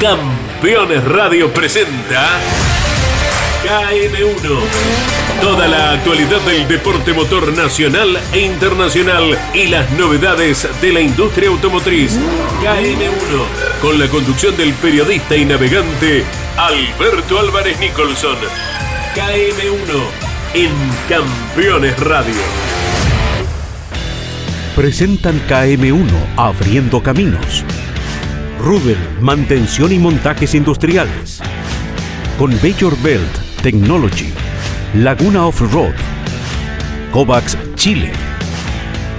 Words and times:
Campeones 0.00 1.04
Radio 1.06 1.52
presenta 1.52 2.38
KM1. 3.64 4.60
Toda 5.40 5.66
la 5.66 5.94
actualidad 5.94 6.40
del 6.42 6.68
deporte 6.68 7.12
motor 7.12 7.52
nacional 7.52 8.16
e 8.32 8.42
internacional 8.42 9.36
y 9.52 9.66
las 9.66 9.90
novedades 9.90 10.68
de 10.80 10.92
la 10.92 11.00
industria 11.00 11.48
automotriz. 11.48 12.16
KM1. 12.62 13.80
Con 13.82 13.98
la 13.98 14.06
conducción 14.06 14.56
del 14.56 14.72
periodista 14.74 15.34
y 15.34 15.44
navegante 15.44 16.24
Alberto 16.56 17.40
Álvarez 17.40 17.80
Nicholson. 17.80 18.36
KM1 19.16 20.00
en 20.54 20.70
Campeones 21.08 21.98
Radio. 21.98 22.40
Presentan 24.76 25.42
KM1 25.48 26.06
Abriendo 26.36 27.02
Caminos 27.02 27.64
Rudel, 28.58 28.98
mantención 29.20 29.92
y 29.92 29.98
montajes 29.98 30.54
industriales. 30.54 31.40
Con 32.38 32.50
Bayor 32.60 33.00
Belt 33.02 33.38
Technology, 33.62 34.32
Laguna 34.94 35.46
Off-Road, 35.46 35.94
Kovacs 37.12 37.56
Chile, 37.76 38.12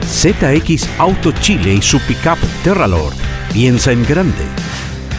ZX 0.05 0.87
Auto 0.97 1.31
Chile 1.39 1.75
y 1.75 1.81
su 1.81 1.99
pickup 2.01 2.37
Terralord. 2.63 3.13
Piensa 3.53 3.91
en 3.91 4.05
grande. 4.05 4.45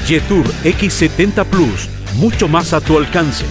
Jetour 0.07 0.47
X70 0.65 1.45
Plus, 1.47 1.89
mucho 2.17 2.47
más 2.47 2.73
a 2.73 2.81
tu 2.81 2.99
alcance. 2.99 3.45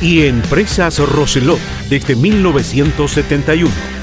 Y 0.00 0.22
Empresas 0.22 0.98
Roselot 0.98 1.60
desde 1.88 2.14
1971. 2.16 3.99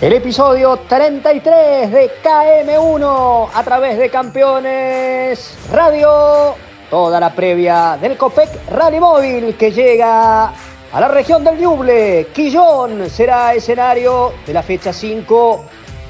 El 0.00 0.12
episodio 0.12 0.76
33 0.88 1.90
de 1.90 2.10
KM1 2.22 3.48
a 3.52 3.64
través 3.64 3.98
de 3.98 4.08
Campeones 4.08 5.56
Radio. 5.72 6.54
Toda 6.88 7.18
la 7.18 7.34
previa 7.34 7.98
del 8.00 8.16
Copec 8.16 8.48
Rally 8.70 9.00
Móvil 9.00 9.56
que 9.56 9.72
llega 9.72 10.52
a 10.92 11.00
la 11.00 11.08
región 11.08 11.42
del 11.42 11.58
Ñuble. 11.58 12.28
Quillón 12.32 13.10
será 13.10 13.54
escenario 13.54 14.34
de 14.46 14.52
la 14.52 14.62
fecha 14.62 14.92
5 14.92 15.64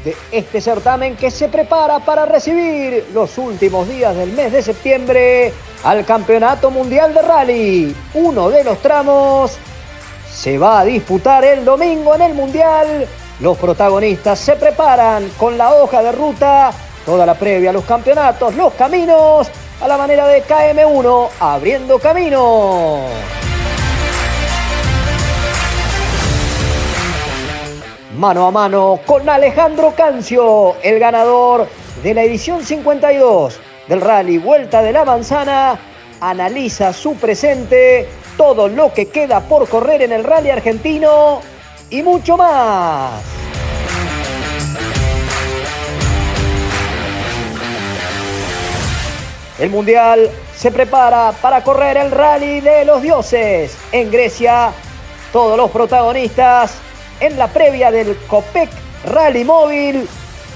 de 0.05 0.15
este 0.33 0.61
certamen 0.61 1.17
que 1.17 1.31
se 1.31 1.49
prepara 1.49 1.99
para 1.99 2.27
recibir 2.27 3.07
los 3.15 3.39
últimos 3.39 3.89
días 3.89 4.15
del 4.15 4.33
mes 4.33 4.53
de 4.53 4.61
septiembre 4.61 5.51
al 5.83 6.05
Campeonato 6.05 6.71
Mundial 6.71 7.15
de 7.15 7.23
Rally. 7.23 7.97
Uno 8.13 8.51
de 8.51 8.65
los 8.65 8.77
tramos 8.81 9.57
se 10.31 10.59
va 10.59 10.81
a 10.81 10.85
disputar 10.85 11.43
el 11.43 11.65
domingo 11.65 12.15
en 12.15 12.21
el 12.21 12.35
Mundial 12.35 13.09
los 13.41 13.57
protagonistas 13.57 14.39
se 14.39 14.57
preparan 14.57 15.29
con 15.39 15.57
la 15.57 15.75
hoja 15.75 16.03
de 16.03 16.13
ruta, 16.13 16.73
toda 17.07 17.25
la 17.25 17.35
previa, 17.35 17.73
los 17.73 17.85
campeonatos, 17.85 18.55
los 18.57 18.75
caminos, 18.75 19.49
a 19.81 19.87
la 19.87 19.97
manera 19.97 20.27
de 20.27 20.43
KM1, 20.43 21.29
abriendo 21.39 21.99
camino. 21.99 23.03
Mano 28.17 28.47
a 28.49 28.51
mano 28.51 28.99
con 29.07 29.29
Alejandro 29.29 29.95
Cancio, 29.97 30.75
el 30.83 30.99
ganador 30.99 31.69
de 32.03 32.15
la 32.15 32.25
edición 32.25 32.65
52 32.65 33.61
del 33.87 34.01
rally 34.01 34.39
Vuelta 34.39 34.83
de 34.83 34.93
la 34.93 35.05
Manzana, 35.05 35.79
analiza 36.21 36.93
su 36.93 37.15
presente, 37.15 38.09
todo 38.37 38.67
lo 38.67 38.93
que 38.93 39.07
queda 39.07 39.41
por 39.41 39.69
correr 39.69 40.03
en 40.03 40.11
el 40.11 40.25
rally 40.25 40.51
argentino 40.51 41.41
y 41.91 42.03
mucho 42.03 42.37
más. 42.37 43.23
El 49.59 49.71
Mundial 49.71 50.31
se 50.57 50.71
prepara 50.71 51.33
para 51.43 51.65
correr 51.65 51.97
el 51.97 52.11
rally 52.11 52.61
de 52.61 52.85
los 52.85 53.03
dioses 53.03 53.77
en 53.91 54.11
Grecia. 54.11 54.71
Todos 55.33 55.57
los 55.57 55.71
protagonistas 55.71 56.75
en 57.21 57.39
la 57.39 57.49
previa 57.49 57.91
del 57.91 58.17
Copec 58.29 58.71
Rally 59.05 59.45
Móvil 59.45 60.09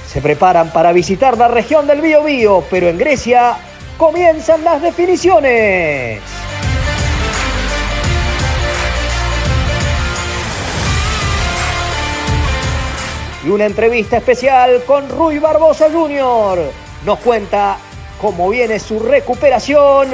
se 0.07 0.21
preparan 0.21 0.71
para 0.73 0.93
visitar 0.93 1.37
la 1.37 1.49
región 1.49 1.87
del 1.87 2.01
Biobío, 2.01 2.65
pero 2.71 2.89
en 2.89 2.99
Grecia 2.99 3.57
comienzan 3.97 4.63
las 4.63 4.83
definiciones. 4.83 6.21
Y 13.45 13.49
una 13.49 13.67
entrevista 13.67 14.17
especial 14.17 14.83
con 14.87 15.09
Rui 15.09 15.39
Barbosa 15.39 15.91
Jr. 15.91 16.59
Nos 17.05 17.19
cuenta 17.21 17.79
cómo 18.21 18.49
viene 18.51 18.79
su 18.79 19.01
recuperación 19.01 20.11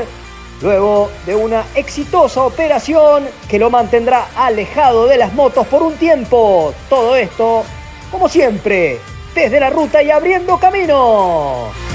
luego 0.63 1.11
de 1.27 1.37
una 1.37 1.65
exitosa 1.75 2.43
operación 2.43 3.25
que 3.49 3.59
lo 3.59 3.71
mantendrá 3.71 4.29
alejado 4.35 5.07
de 5.07 5.19
las 5.19 5.33
motos 5.35 5.67
por 5.67 5.83
un 5.83 5.95
tiempo. 5.95 6.73
Todo 6.89 7.17
esto, 7.17 7.65
como 8.11 8.29
siempre, 8.29 8.99
desde 9.35 9.61
la 9.61 9.71
ruta 9.71 10.03
y 10.03 10.11
abriendo 10.11 10.59
camino. 10.59 11.88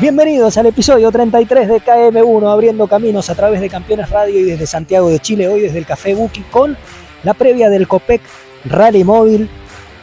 Bienvenidos 0.00 0.56
al 0.56 0.66
episodio 0.66 1.10
33 1.10 1.66
de 1.66 1.80
KM1, 1.80 2.52
abriendo 2.52 2.86
caminos 2.86 3.30
a 3.30 3.34
través 3.34 3.60
de 3.60 3.68
Campeones 3.68 4.08
Radio 4.10 4.38
y 4.38 4.44
desde 4.44 4.64
Santiago 4.64 5.10
de 5.10 5.18
Chile, 5.18 5.48
hoy 5.48 5.62
desde 5.62 5.78
el 5.78 5.86
Café 5.86 6.14
Buki 6.14 6.42
con 6.52 6.76
la 7.24 7.34
previa 7.34 7.68
del 7.68 7.88
COPEC 7.88 8.20
Rally 8.66 9.02
Móvil, 9.02 9.50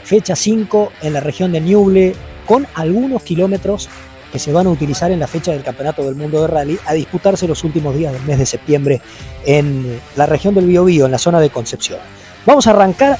fecha 0.04 0.36
5 0.36 0.92
en 1.02 1.14
la 1.14 1.22
región 1.22 1.54
de 1.54 1.62
Ñuble, 1.62 2.14
con 2.46 2.68
algunos 2.76 3.24
kilómetros 3.24 3.88
que 4.34 4.38
se 4.38 4.52
van 4.52 4.68
a 4.68 4.72
utilizar 4.72 5.12
en 5.12 5.20
la 5.22 5.28
fecha 5.28 5.54
del 5.54 5.64
Campeonato 5.64 6.04
del 6.04 6.16
Mundo 6.16 6.42
de 6.42 6.48
Rally 6.48 6.78
a 6.86 6.94
disputarse 6.94 7.48
los 7.48 7.64
últimos 7.64 7.96
días 7.96 8.12
del 8.12 8.24
mes 8.24 8.38
de 8.38 8.46
septiembre 8.46 9.02
en 9.46 10.02
la 10.18 10.26
región 10.26 10.54
del 10.56 10.68
Biobío, 10.68 11.06
en 11.06 11.12
la 11.14 11.20
zona 11.20 11.40
de 11.40 11.52
Concepción. 11.52 12.00
Vamos 12.46 12.68
a 12.68 12.72
arrancar 12.72 13.18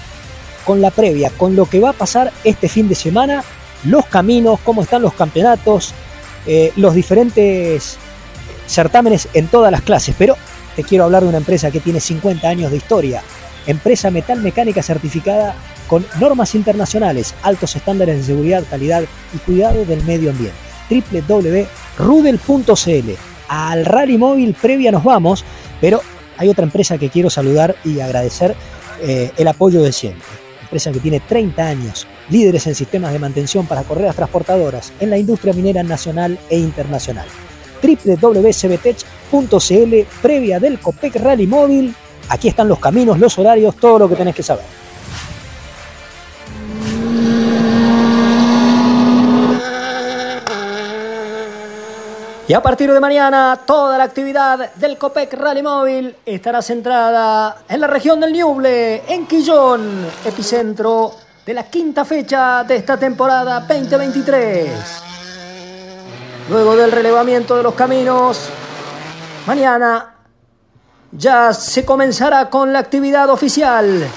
con 0.66 0.82
la 0.82 0.92
previa, 0.92 1.30
con 1.38 1.56
lo 1.56 1.68
que 1.68 1.80
va 1.80 1.92
a 1.92 1.94
pasar 1.94 2.34
este 2.44 2.68
fin 2.68 2.90
de 2.90 2.96
semana, 2.96 3.46
los 3.86 4.06
caminos, 4.08 4.60
cómo 4.60 4.82
están 4.82 5.04
los 5.04 5.14
campeonatos, 5.14 5.94
eh, 6.48 6.72
los 6.76 6.94
diferentes 6.94 7.98
certámenes 8.68 9.28
en 9.34 9.48
todas 9.48 9.72
las 9.72 9.82
clases, 9.82 10.16
pero 10.18 10.36
te 10.76 10.84
quiero 10.84 11.06
hablar 11.06 11.24
de 11.24 11.30
una 11.30 11.38
empresa 11.38 11.72
que 11.72 11.80
tiene 11.80 12.00
50 12.00 12.48
años 12.48 12.70
de 12.72 12.78
historia, 12.78 13.24
empresa 13.68 14.12
metal 14.12 14.42
mecánica 14.42 14.84
certificada 14.84 15.56
con 15.88 16.06
normas 16.20 16.54
internacionales, 16.56 17.34
altos 17.44 17.76
estándares 17.76 18.18
de 18.18 18.24
seguridad, 18.24 18.64
calidad 18.70 19.04
y 19.34 19.38
cuidado 19.40 19.84
del 19.86 20.04
medio 20.04 20.32
ambiente. 20.32 20.58
www.rudel.cl. 20.90 23.12
Al 23.48 23.86
rally 23.86 24.18
móvil 24.18 24.56
previa 24.60 24.92
nos 24.92 25.04
vamos, 25.04 25.46
pero 25.80 26.02
hay 26.38 26.50
otra 26.50 26.66
empresa 26.66 26.98
que 26.98 27.10
quiero 27.10 27.30
saludar 27.30 27.76
y 27.84 28.00
agradecer 28.00 28.56
eh, 29.02 29.32
el 29.38 29.48
apoyo 29.48 29.84
de 29.84 29.92
siempre. 29.92 30.45
Empresa 30.66 30.92
que 30.92 31.00
tiene 31.00 31.20
30 31.20 31.66
años 31.66 32.08
líderes 32.30 32.68
en 32.68 32.76
sistemas 32.76 33.14
de 33.14 33.20
mantención 33.20 33.66
para 33.68 33.84
correas 33.84 34.16
transportadoras 34.16 34.92
en 35.00 35.10
la 35.12 35.18
industria 35.18 35.54
minera 35.54 35.84
nacional 35.84 36.38
e 36.50 36.58
internacional. 36.58 37.28
www.cbtech.cl, 37.82 38.98
previa 40.22 40.60
del 40.60 40.80
Copec 40.80 41.16
Rally 41.18 41.48
Móvil. 41.48 41.96
Aquí 42.30 42.48
están 42.48 42.68
los 42.68 42.80
caminos, 42.80 43.20
los 43.20 43.38
horarios, 43.38 43.76
todo 43.76 44.00
lo 44.00 44.10
que 44.10 44.16
tenés 44.16 44.34
que 44.36 44.42
saber. 44.44 44.66
Y 52.48 52.54
a 52.54 52.62
partir 52.62 52.94
de 52.94 53.00
mañana, 53.00 53.60
toda 53.66 53.98
la 53.98 54.04
actividad 54.04 54.76
del 54.76 55.00
Copec 55.00 55.34
Rally 55.34 55.64
Móvil 55.64 56.16
estará 56.28 56.62
centrada 56.62 57.64
en 57.68 57.82
la 57.82 57.88
región 57.88 58.20
del 58.20 58.34
Ñuble, 58.34 59.02
en 59.08 59.26
Quillón, 59.26 60.06
epicentro 60.24 61.12
de 61.44 61.54
la 61.56 61.64
quinta 61.64 62.06
fecha 62.06 62.64
de 62.64 62.76
esta 62.76 62.98
temporada 62.98 63.62
2023. 63.62 64.70
Luego 66.52 66.76
del 66.76 66.92
relevamiento 66.92 67.58
de 67.58 67.64
los 67.64 67.74
caminos, 67.74 68.42
mañana 69.48 70.14
ya 71.14 71.52
se 71.52 71.84
comenzará 71.84 72.48
con 72.48 72.72
la 72.72 72.78
actividad 72.78 73.28
oficial. 73.32 74.08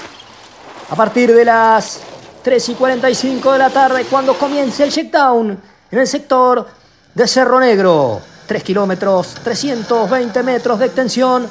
A 0.90 0.94
partir 0.94 1.34
de 1.34 1.46
las 1.46 2.00
3 2.42 2.68
y 2.68 2.74
45 2.74 3.52
de 3.52 3.58
la 3.58 3.70
tarde, 3.70 4.04
cuando 4.04 4.34
comience 4.34 4.84
el 4.84 4.92
checkdown 4.92 5.58
en 5.90 5.98
el 5.98 6.06
sector 6.06 6.77
de 7.18 7.26
Cerro 7.26 7.58
Negro. 7.58 8.22
3 8.46 8.62
kilómetros, 8.62 9.34
320 9.42 10.42
metros 10.42 10.78
de 10.78 10.86
extensión 10.86 11.46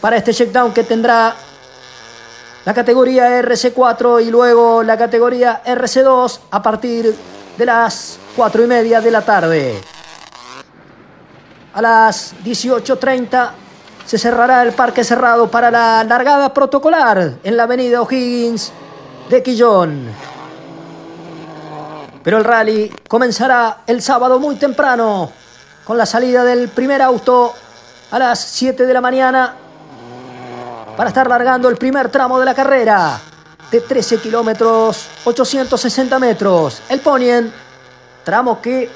para 0.00 0.16
este 0.16 0.32
checkdown 0.32 0.72
que 0.72 0.84
tendrá 0.84 1.34
la 2.64 2.74
categoría 2.74 3.40
RC4 3.40 4.24
y 4.24 4.30
luego 4.30 4.82
la 4.82 4.96
categoría 4.96 5.62
RC2 5.64 6.40
a 6.50 6.62
partir 6.62 7.16
de 7.56 7.66
las 7.66 8.18
4 8.36 8.62
y 8.62 8.66
media 8.66 9.00
de 9.00 9.10
la 9.10 9.22
tarde. 9.22 9.80
A 11.72 11.82
las 11.82 12.34
18.30 12.44 13.50
se 14.04 14.18
cerrará 14.18 14.62
el 14.62 14.72
parque 14.72 15.02
cerrado 15.02 15.50
para 15.50 15.70
la 15.70 16.04
largada 16.04 16.52
protocolar 16.52 17.38
en 17.42 17.56
la 17.56 17.62
avenida 17.62 18.02
O'Higgins 18.02 18.70
de 19.30 19.42
Quillón. 19.42 20.35
Pero 22.26 22.38
el 22.38 22.44
rally 22.44 22.92
comenzará 23.06 23.84
el 23.86 24.02
sábado 24.02 24.40
muy 24.40 24.56
temprano 24.56 25.30
con 25.84 25.96
la 25.96 26.04
salida 26.04 26.42
del 26.42 26.70
primer 26.70 27.00
auto 27.00 27.54
a 28.10 28.18
las 28.18 28.40
7 28.40 28.84
de 28.84 28.92
la 28.92 29.00
mañana 29.00 29.54
para 30.96 31.10
estar 31.10 31.28
largando 31.28 31.68
el 31.68 31.76
primer 31.76 32.08
tramo 32.08 32.40
de 32.40 32.44
la 32.44 32.52
carrera 32.52 33.20
de 33.70 33.80
13 33.80 34.18
kilómetros 34.18 35.06
860 35.24 36.18
metros. 36.18 36.82
El 36.88 36.98
Ponien, 36.98 37.52
tramo 38.24 38.60
que 38.60 38.90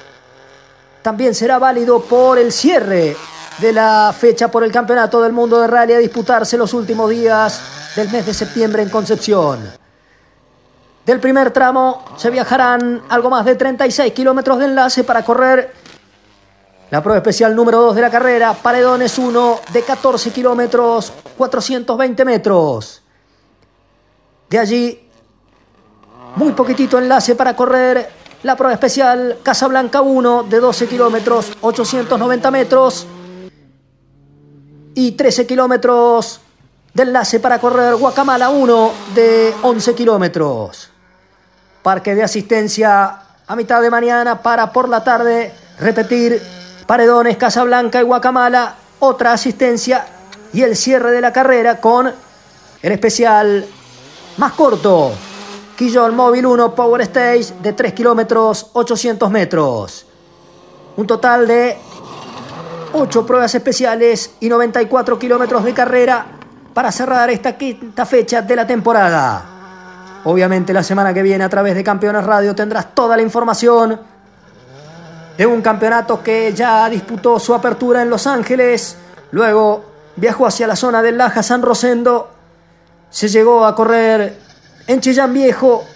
también 1.00 1.32
será 1.32 1.60
válido 1.60 2.02
por 2.02 2.36
el 2.36 2.50
cierre 2.50 3.16
de 3.58 3.72
la 3.72 4.12
fecha 4.12 4.50
por 4.50 4.64
el 4.64 4.72
Campeonato 4.72 5.22
del 5.22 5.32
Mundo 5.32 5.60
de 5.60 5.68
Rally 5.68 5.92
a 5.92 5.98
disputarse 5.98 6.58
los 6.58 6.74
últimos 6.74 7.08
días 7.08 7.60
del 7.94 8.10
mes 8.10 8.26
de 8.26 8.34
septiembre 8.34 8.82
en 8.82 8.88
Concepción. 8.88 9.79
Del 11.10 11.18
primer 11.18 11.50
tramo 11.50 12.04
se 12.16 12.30
viajarán 12.30 13.02
algo 13.08 13.30
más 13.30 13.44
de 13.44 13.56
36 13.56 14.12
kilómetros 14.12 14.60
de 14.60 14.66
enlace 14.66 15.02
para 15.02 15.24
correr 15.24 15.72
la 16.88 17.02
prueba 17.02 17.18
especial 17.18 17.56
número 17.56 17.80
2 17.80 17.96
de 17.96 18.00
la 18.00 18.10
carrera, 18.12 18.54
Paredones 18.54 19.18
1 19.18 19.60
de 19.72 19.82
14 19.82 20.30
kilómetros 20.30 21.12
420 21.36 22.24
metros. 22.24 23.02
De 24.48 24.58
allí, 24.60 25.10
muy 26.36 26.52
poquitito 26.52 26.96
enlace 26.96 27.34
para 27.34 27.56
correr 27.56 28.08
la 28.44 28.54
prueba 28.54 28.74
especial 28.74 29.38
Casablanca 29.42 30.02
1 30.02 30.44
de 30.44 30.60
12 30.60 30.86
kilómetros 30.86 31.56
890 31.60 32.50
metros 32.52 33.04
y 34.94 35.10
13 35.10 35.44
kilómetros 35.44 36.40
de 36.94 37.02
enlace 37.02 37.40
para 37.40 37.60
correr 37.60 37.96
Guacamala 37.96 38.50
1 38.50 38.92
de 39.16 39.52
11 39.60 39.94
kilómetros. 39.96 40.89
Parque 41.82 42.14
de 42.14 42.22
asistencia 42.22 43.18
a 43.46 43.56
mitad 43.56 43.80
de 43.80 43.90
mañana 43.90 44.42
para 44.42 44.72
por 44.72 44.88
la 44.88 45.02
tarde 45.02 45.52
repetir 45.78 46.40
Paredones, 46.86 47.36
Casablanca 47.36 48.00
y 48.00 48.04
Guacamala, 48.04 48.74
otra 48.98 49.32
asistencia 49.32 50.06
y 50.52 50.62
el 50.62 50.76
cierre 50.76 51.10
de 51.10 51.20
la 51.20 51.32
carrera 51.32 51.80
con 51.80 52.12
el 52.82 52.92
especial 52.92 53.64
más 54.36 54.52
corto. 54.52 55.12
Quillón 55.76 56.14
Móvil 56.14 56.46
1 56.46 56.74
Power 56.74 57.00
Stage 57.02 57.54
de 57.62 57.72
3 57.72 57.92
kilómetros 57.94 58.70
800 58.72 59.30
metros. 59.30 60.06
Un 60.96 61.06
total 61.06 61.46
de 61.46 61.78
8 62.92 63.26
pruebas 63.26 63.54
especiales 63.54 64.32
y 64.40 64.48
94 64.48 65.18
kilómetros 65.18 65.64
de 65.64 65.72
carrera 65.72 66.26
para 66.74 66.92
cerrar 66.92 67.30
esta 67.30 67.56
quinta 67.56 68.04
fecha 68.04 68.42
de 68.42 68.56
la 68.56 68.66
temporada. 68.66 69.59
Obviamente 70.24 70.72
la 70.72 70.82
semana 70.82 71.14
que 71.14 71.22
viene 71.22 71.44
a 71.44 71.48
través 71.48 71.74
de 71.74 71.82
Campeones 71.82 72.24
Radio 72.24 72.54
tendrás 72.54 72.94
toda 72.94 73.16
la 73.16 73.22
información 73.22 73.98
de 75.36 75.46
un 75.46 75.62
campeonato 75.62 76.22
que 76.22 76.52
ya 76.52 76.88
disputó 76.90 77.38
su 77.38 77.54
apertura 77.54 78.02
en 78.02 78.10
Los 78.10 78.26
Ángeles, 78.26 78.96
luego 79.30 79.84
viajó 80.16 80.46
hacia 80.46 80.66
la 80.66 80.76
zona 80.76 81.00
del 81.00 81.16
Laja 81.16 81.42
San 81.42 81.62
Rosendo, 81.62 82.30
se 83.08 83.28
llegó 83.28 83.64
a 83.64 83.74
correr 83.74 84.38
en 84.86 85.00
Chillán 85.00 85.32
Viejo, 85.32 85.86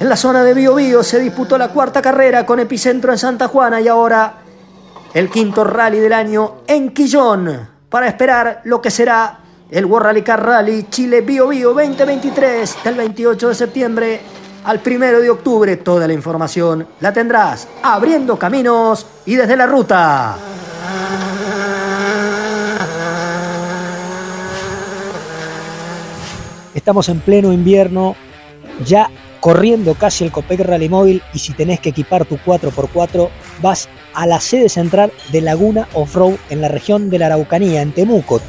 en 0.00 0.08
la 0.08 0.16
zona 0.16 0.42
de 0.42 0.52
Bio 0.52 0.74
Bio 0.74 1.04
se 1.04 1.20
disputó 1.20 1.56
la 1.56 1.68
cuarta 1.68 2.02
carrera 2.02 2.44
con 2.44 2.58
epicentro 2.58 3.12
en 3.12 3.18
Santa 3.18 3.46
Juana 3.46 3.80
y 3.80 3.86
ahora 3.86 4.34
el 5.14 5.30
quinto 5.30 5.62
rally 5.62 6.00
del 6.00 6.12
año 6.12 6.62
en 6.66 6.92
Quillón 6.92 7.68
para 7.88 8.08
esperar 8.08 8.62
lo 8.64 8.82
que 8.82 8.90
será 8.90 9.41
el 9.70 9.86
World 9.86 10.06
Rally 10.06 10.22
Car 10.22 10.44
Rally 10.44 10.86
Chile 10.90 11.20
Bio 11.20 11.48
Bio 11.48 11.72
2023 11.72 12.76
del 12.84 12.94
28 12.94 13.48
de 13.48 13.54
septiembre 13.54 14.20
al 14.64 14.80
1 14.84 15.20
de 15.20 15.30
octubre. 15.30 15.76
Toda 15.76 16.06
la 16.06 16.12
información 16.12 16.86
la 17.00 17.12
tendrás 17.12 17.68
abriendo 17.82 18.38
caminos 18.38 19.06
y 19.26 19.36
desde 19.36 19.56
la 19.56 19.66
ruta. 19.66 20.36
Estamos 26.74 27.08
en 27.08 27.20
pleno 27.20 27.52
invierno, 27.52 28.16
ya 28.84 29.10
corriendo 29.40 29.94
casi 29.94 30.24
el 30.24 30.32
Copec 30.32 30.60
Rally 30.60 30.88
Móvil 30.88 31.22
y 31.34 31.38
si 31.38 31.52
tenés 31.52 31.80
que 31.80 31.90
equipar 31.90 32.24
tu 32.24 32.36
4x4 32.36 33.28
vas 33.60 33.88
a 34.14 34.26
la 34.26 34.40
sede 34.40 34.68
central 34.68 35.12
de 35.32 35.40
Laguna 35.40 35.88
Offroad 35.94 36.34
en 36.48 36.60
la 36.60 36.68
región 36.68 37.10
de 37.10 37.18
la 37.18 37.26
Araucanía, 37.26 37.82
en 37.82 37.92
Temuco, 37.92 38.40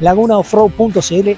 www.lagunaoffroad.cl. 0.00 1.30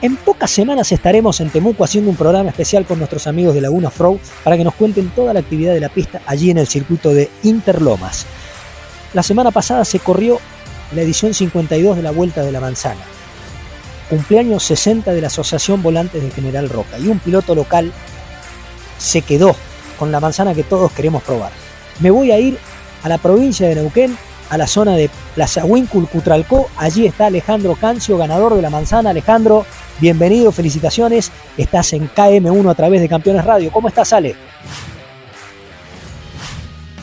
En 0.00 0.16
pocas 0.16 0.50
semanas 0.50 0.92
estaremos 0.92 1.40
en 1.40 1.50
Temuco 1.50 1.82
haciendo 1.84 2.10
un 2.10 2.16
programa 2.16 2.50
especial 2.50 2.86
con 2.86 2.98
nuestros 2.98 3.26
amigos 3.26 3.54
de 3.54 3.60
Laguna 3.60 3.88
Offroad 3.88 4.18
para 4.44 4.56
que 4.56 4.64
nos 4.64 4.74
cuenten 4.74 5.10
toda 5.10 5.34
la 5.34 5.40
actividad 5.40 5.74
de 5.74 5.80
la 5.80 5.88
pista 5.88 6.20
allí 6.26 6.50
en 6.50 6.58
el 6.58 6.68
circuito 6.68 7.12
de 7.12 7.30
Interlomas. 7.42 8.26
La 9.12 9.22
semana 9.22 9.50
pasada 9.50 9.84
se 9.84 9.98
corrió 9.98 10.38
la 10.94 11.02
edición 11.02 11.34
52 11.34 11.96
de 11.96 12.02
la 12.02 12.12
Vuelta 12.12 12.42
de 12.42 12.52
la 12.52 12.60
Manzana 12.60 13.18
cumpleaños 14.08 14.62
60 14.64 15.12
de 15.12 15.20
la 15.20 15.26
Asociación 15.26 15.82
Volantes 15.82 16.22
de 16.22 16.30
General 16.30 16.68
Roca. 16.68 16.98
Y 16.98 17.08
un 17.08 17.18
piloto 17.18 17.54
local 17.54 17.92
se 18.98 19.22
quedó 19.22 19.54
con 19.98 20.10
la 20.12 20.20
manzana 20.20 20.54
que 20.54 20.64
todos 20.64 20.92
queremos 20.92 21.22
probar. 21.22 21.52
Me 22.00 22.10
voy 22.10 22.30
a 22.30 22.38
ir 22.38 22.58
a 23.02 23.08
la 23.08 23.18
provincia 23.18 23.68
de 23.68 23.74
Neuquén, 23.76 24.16
a 24.50 24.58
la 24.58 24.66
zona 24.66 24.96
de 24.96 25.10
Plaza 25.34 25.62
Cutralcó. 26.10 26.68
Allí 26.76 27.06
está 27.06 27.26
Alejandro 27.26 27.74
Cancio, 27.74 28.16
ganador 28.18 28.54
de 28.54 28.62
la 28.62 28.70
manzana. 28.70 29.10
Alejandro, 29.10 29.64
bienvenido, 30.00 30.52
felicitaciones. 30.52 31.32
Estás 31.56 31.92
en 31.92 32.08
KM1 32.08 32.70
a 32.70 32.74
través 32.74 33.00
de 33.00 33.08
Campeones 33.08 33.44
Radio. 33.44 33.70
¿Cómo 33.70 33.88
estás, 33.88 34.12
Ale? 34.12 34.34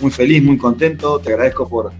Muy 0.01 0.12
feliz, 0.12 0.44
muy 0.44 0.57
contento. 0.57 1.19
Te 1.19 1.31
agradezco 1.31 1.68
por, 1.68 1.92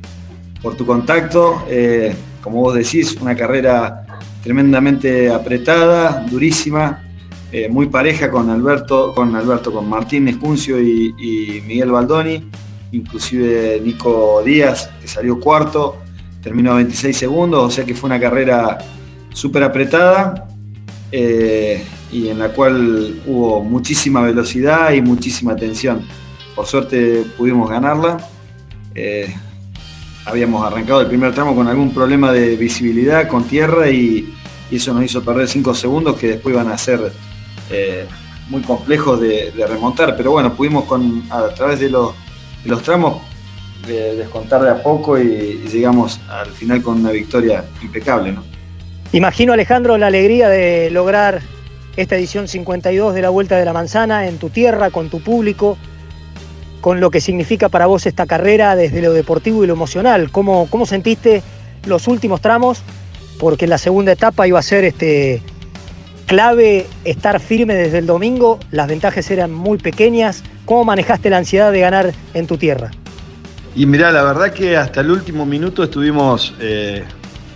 por 0.61 0.75
tu 0.75 0.85
contacto. 0.85 1.63
Eh, 1.69 2.15
como 2.41 2.61
vos 2.61 2.75
decís, 2.75 3.17
una 3.21 3.35
carrera 3.35 4.05
tremendamente 4.43 5.31
apretada, 5.31 6.23
durísima, 6.29 7.01
eh, 7.51 7.69
muy 7.69 7.87
pareja 7.87 8.29
con 8.29 8.49
Alberto, 8.49 9.13
con 9.15 9.35
Alberto, 9.35 9.71
con 9.71 9.89
Martín 9.89 10.27
Escuncio 10.27 10.79
y, 10.79 11.63
Miguel 11.65 11.89
Baldoni, 11.89 12.47
inclusive 12.91 13.81
Nico 13.83 14.41
Díaz, 14.43 14.89
que 15.01 15.07
salió 15.07 15.39
cuarto, 15.39 15.97
terminó 16.41 16.73
a 16.73 16.75
26 16.75 17.17
segundos, 17.17 17.63
o 17.63 17.71
sea 17.71 17.85
que 17.85 17.95
fue 17.95 18.07
una 18.07 18.19
carrera 18.19 18.77
súper 19.33 19.63
apretada 19.63 20.47
eh, 21.11 21.83
y 22.11 22.29
en 22.29 22.39
la 22.39 22.49
cual 22.49 23.21
hubo 23.25 23.63
muchísima 23.63 24.21
velocidad 24.21 24.93
y 24.93 25.01
muchísima 25.01 25.55
tensión. 25.55 26.05
Por 26.55 26.65
suerte 26.65 27.25
pudimos 27.37 27.69
ganarla. 27.69 28.17
Eh, 28.93 29.35
habíamos 30.25 30.65
arrancado 30.65 31.01
el 31.01 31.07
primer 31.07 31.33
tramo 31.33 31.55
con 31.55 31.67
algún 31.67 31.93
problema 31.93 32.31
de 32.31 32.55
visibilidad 32.55 33.27
con 33.27 33.43
tierra 33.43 33.89
y, 33.89 34.33
eso 34.71 34.93
nos 34.93 35.05
hizo 35.05 35.23
perder 35.23 35.47
5 35.47 35.75
segundos 35.75 36.17
que 36.17 36.27
después 36.27 36.53
iban 36.53 36.69
a 36.69 36.77
ser 36.77 37.11
eh, 37.69 38.07
muy 38.49 38.61
complejos 38.61 39.21
de, 39.21 39.53
remontar. 39.67 40.17
Pero 40.17 40.31
bueno, 40.31 40.53
pudimos 40.53 40.85
con, 40.85 41.23
a, 41.29 41.49
través 41.49 41.79
de 41.79 41.89
los, 41.89 42.13
tramos 42.84 43.22
descontar 43.88 44.63
de 44.63 44.69
a 44.72 44.81
poco 44.81 45.19
y, 45.19 45.63
llegamos 45.72 46.19
al 46.29 46.48
final 46.48 46.81
con 46.81 47.00
una 47.00 47.12
victoria 47.12 47.63
impecable. 47.81 48.31
¿no? 48.31 48.43
Imagino, 49.12 49.53
Alejandro, 49.53 49.98
la 49.98 50.07
alegría 50.07 50.50
de 50.50 50.89
lograr 50.91 51.41
esta 51.95 52.15
edición 52.15 52.48
52 52.48 53.13
de 53.13 53.22
la 53.22 53.29
Vuelta 53.29 53.57
de 53.57 53.65
la 53.65 53.74
Manzana 53.74 54.27
en 54.27 54.38
tu 54.38 54.50
tierra, 54.50 54.89
con 54.89 55.10
tu 55.10 55.22
público 55.22 55.77
con 56.81 57.00
lo 57.00 57.10
que 57.10 57.19
significa 57.19 57.67
para 57.67 57.88
vos 57.88 58.05
esta 58.05 58.27
carrera 58.27 58.75
desde 58.75 59.01
lo 59.01 59.12
deportivo 59.12 59.63
y 59.63 59.67
lo 59.67 59.74
emocional. 59.74 60.29
¿Cómo, 60.29 60.67
cómo 60.69 60.86
sentiste 60.86 61.41
los 61.88 62.07
últimos 62.07 62.41
tramos? 62.41 62.84
Porque 63.39 63.65
en 63.65 63.72
la 63.72 63.79
segunda 63.79 64.12
etapa 64.12 64.48
iba 64.48 64.60
a 64.60 64.62
ser 64.62 64.84
este, 64.84 65.41
clave 66.27 66.86
estar 67.03 67.39
firme 67.39 67.74
desde 67.74 67.98
el 67.98 68.05
domingo, 68.05 68.60
las 68.69 68.88
ventajas 68.88 69.31
eran 69.31 69.51
muy 69.51 69.79
pequeñas. 69.79 70.43
¿Cómo 70.65 70.84
manejaste 70.84 71.29
la 71.29 71.38
ansiedad 71.38 71.72
de 71.72 71.79
ganar 71.79 72.13
en 72.34 72.48
tu 72.48 72.57
tierra? 72.57 72.91
Y 73.75 73.86
mirá, 73.86 74.12
la 74.12 74.24
verdad 74.24 74.51
que 74.51 74.77
hasta 74.77 75.01
el 75.01 75.12
último 75.12 75.45
minuto 75.45 75.84
estuvimos 75.84 76.53
eh, 76.60 77.03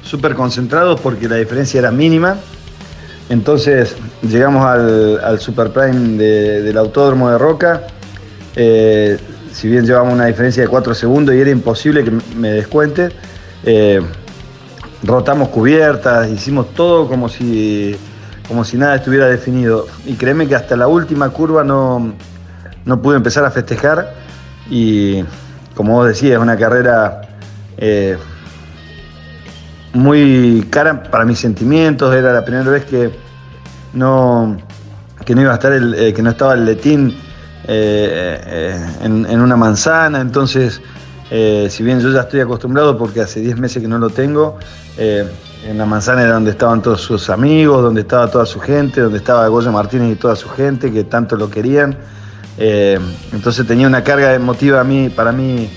súper 0.03 0.35
concentrados 0.35 0.99
porque 0.99 1.27
la 1.27 1.37
diferencia 1.37 1.79
era 1.79 1.91
mínima. 1.91 2.37
Entonces 3.29 3.95
llegamos 4.21 4.65
al, 4.65 5.39
Super 5.39 5.71
Prime 5.71 6.17
del 6.17 6.77
Autódromo 6.77 7.29
de 7.29 7.37
Roca 7.37 7.83
eh, 8.55 9.17
si 9.51 9.67
bien 9.67 9.85
llevamos 9.85 10.13
una 10.13 10.25
diferencia 10.25 10.63
de 10.63 10.69
4 10.69 10.93
segundos 10.93 11.35
y 11.35 11.39
era 11.39 11.49
imposible 11.49 12.03
que 12.03 12.11
me 12.35 12.49
descuente, 12.49 13.09
eh, 13.63 14.01
rotamos 15.03 15.49
cubiertas, 15.49 16.29
hicimos 16.29 16.73
todo 16.73 17.07
como 17.07 17.29
si, 17.29 17.95
como 18.47 18.63
si 18.63 18.77
nada 18.77 18.95
estuviera 18.95 19.27
definido. 19.27 19.87
Y 20.05 20.13
créeme 20.15 20.47
que 20.47 20.55
hasta 20.55 20.75
la 20.75 20.87
última 20.87 21.29
curva 21.29 21.63
no, 21.63 22.13
no 22.89 23.01
pude 23.03 23.17
empezar 23.17 23.45
a 23.45 23.51
festejar 23.51 24.15
y 24.69 25.23
como 25.75 25.93
vos 25.93 26.07
decías, 26.07 26.33
es 26.33 26.39
una 26.39 26.57
carrera 26.57 27.21
eh, 27.77 28.17
muy 29.93 30.67
cara 30.71 31.03
para 31.03 31.23
mis 31.23 31.37
sentimientos, 31.37 32.13
era 32.13 32.33
la 32.33 32.43
primera 32.43 32.69
vez 32.69 32.85
que 32.85 33.11
no, 33.93 34.57
que 35.23 35.35
no 35.35 35.41
iba 35.41 35.51
a 35.51 35.53
estar 35.53 35.71
el, 35.71 35.93
eh, 35.93 36.13
que 36.13 36.23
no 36.23 36.31
estaba 36.31 36.55
el 36.55 36.65
letín 36.65 37.15
eh, 37.67 38.75
en, 39.03 39.39
una 39.39 39.55
manzana, 39.55 40.19
entonces 40.19 40.81
si 41.29 41.83
bien 41.83 41.99
yo 41.99 42.09
ya 42.09 42.21
estoy 42.21 42.39
acostumbrado 42.39 42.97
porque 42.97 43.21
hace 43.21 43.39
10 43.39 43.57
meses 43.57 43.83
que 43.83 43.87
no 43.87 43.99
lo 43.99 44.09
tengo, 44.09 44.57
en 44.97 45.77
la 45.77 45.85
manzana 45.85 46.23
era 46.23 46.33
donde 46.33 46.51
estaban 46.51 46.81
todos 46.81 47.01
sus 47.01 47.29
amigos, 47.29 47.83
donde 47.83 48.01
estaba 48.01 48.31
toda 48.31 48.47
su 48.47 48.59
gente, 48.59 49.01
donde 49.01 49.19
estaba 49.19 49.47
Goya 49.47 49.69
Martínez 49.69 50.13
y 50.13 50.15
toda 50.15 50.35
su 50.35 50.49
gente 50.49 50.91
que 50.91 51.03
tanto 51.03 51.35
lo 51.35 51.51
querían. 51.51 51.95
Eh, 52.61 52.99
entonces 53.31 53.65
tenía 53.65 53.87
una 53.87 54.03
carga 54.03 54.33
emotiva 54.33 54.81
a 54.81 54.83
mí, 54.83 55.07
para 55.07 55.31
mí 55.31 55.69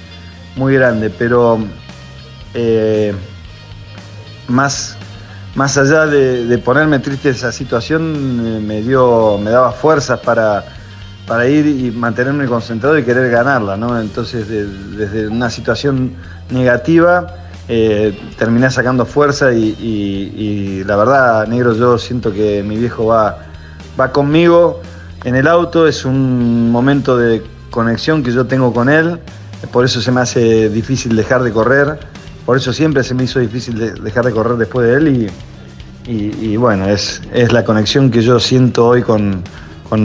muy 0.56 0.74
grande, 0.74 1.10
pero 1.10 1.60
eh, 2.54 3.14
más, 4.48 4.96
más 5.54 5.78
allá 5.78 6.06
de, 6.06 6.58
ponerme 6.58 6.98
triste 6.98 7.28
esa 7.28 7.52
situación, 7.52 8.42
eh, 8.44 8.60
me, 8.60 8.82
dio, 8.82 9.38
me 9.38 9.50
daba 9.52 9.70
fuerzas 9.70 10.18
para, 10.20 10.64
para 11.24 11.46
ir 11.46 11.66
y 11.66 11.92
mantenerme 11.92 12.46
concentrado 12.46 12.98
y 12.98 13.04
querer 13.04 13.30
ganarla. 13.30 13.76
¿no? 13.76 14.00
Entonces, 14.00 14.48
desde 14.48 15.28
una 15.28 15.50
situación 15.50 16.16
negativa, 16.50 17.38
terminé 18.36 18.70
sacando 18.72 19.06
fuerza 19.06 19.52
y, 19.52 20.82
la 20.84 20.96
verdad, 20.96 21.46
negro, 21.46 21.74
yo 21.76 21.96
siento 21.96 22.32
que 22.32 22.64
mi 22.64 22.76
viejo 22.76 23.06
va, 23.06 23.38
va 23.98 24.10
conmigo 24.10 24.82
en 25.24 25.36
el 25.36 25.46
auto, 25.46 25.86
es 25.86 26.04
un 26.04 26.70
momento 26.70 27.16
de 27.16 27.42
conexión 27.70 28.22
que 28.22 28.32
yo 28.32 28.46
tengo 28.46 28.72
con 28.72 28.88
él, 28.88 29.18
por 29.70 29.84
eso 29.84 30.00
se 30.00 30.10
me 30.10 30.20
hace 30.20 30.68
difícil 30.68 31.14
dejar 31.14 31.42
de 31.42 31.52
correr, 31.52 31.98
por 32.44 32.56
eso 32.56 32.72
siempre 32.72 33.04
se 33.04 33.14
me 33.14 33.24
hizo 33.24 33.38
difícil 33.38 34.02
dejar 34.02 34.24
de 34.24 34.32
correr 34.32 34.56
después 34.56 34.86
de 34.86 34.94
él 34.94 35.30
y, 36.06 36.56
bueno, 36.56 36.88
es, 36.88 37.22
es, 37.32 37.52
la 37.52 37.64
conexión 37.64 38.10
que 38.10 38.22
yo 38.22 38.40
siento 38.40 38.88
hoy 38.88 39.02
con, 39.02 39.44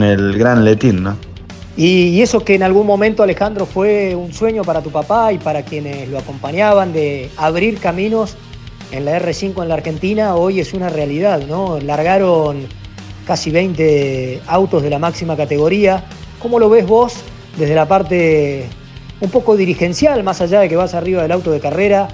el 0.02 0.38
gran 0.38 0.64
Letín, 0.64 1.02
¿no? 1.02 1.16
Y, 1.76 2.20
eso 2.20 2.44
que 2.44 2.54
en 2.54 2.62
algún 2.62 2.86
momento, 2.86 3.22
Alejandro, 3.22 3.66
fue 3.66 4.14
un 4.14 4.32
sueño 4.32 4.62
para 4.62 4.82
tu 4.82 4.90
papá 4.90 5.32
y 5.32 5.38
para 5.38 5.62
quienes 5.62 6.08
lo 6.08 6.18
acompañaban 6.18 6.92
de 6.92 7.30
abrir 7.36 7.78
caminos 7.78 8.36
en 8.92 9.04
la 9.04 9.18
R5 9.18 9.62
en 9.62 9.68
la 9.68 9.74
Argentina, 9.74 10.34
hoy 10.34 10.60
es 10.60 10.74
una 10.74 10.88
realidad, 10.88 11.42
¿no? 11.48 11.78
Largaron 11.80 12.66
casi 13.28 13.50
20 13.50 14.40
autos 14.46 14.82
de 14.82 14.88
la 14.88 14.98
máxima 14.98 15.36
categoría. 15.36 16.02
¿Cómo 16.40 16.58
lo 16.58 16.70
ves 16.70 16.86
vos 16.86 17.12
desde 17.58 17.74
la 17.74 17.86
parte 17.86 18.64
un 19.20 19.28
poco 19.30 19.54
dirigencial, 19.54 20.24
más 20.24 20.40
allá 20.40 20.60
de 20.60 20.68
que 20.70 20.76
vas 20.76 20.94
arriba 20.94 21.20
del 21.20 21.32
auto 21.32 21.50
de 21.52 21.60
carrera? 21.60 22.08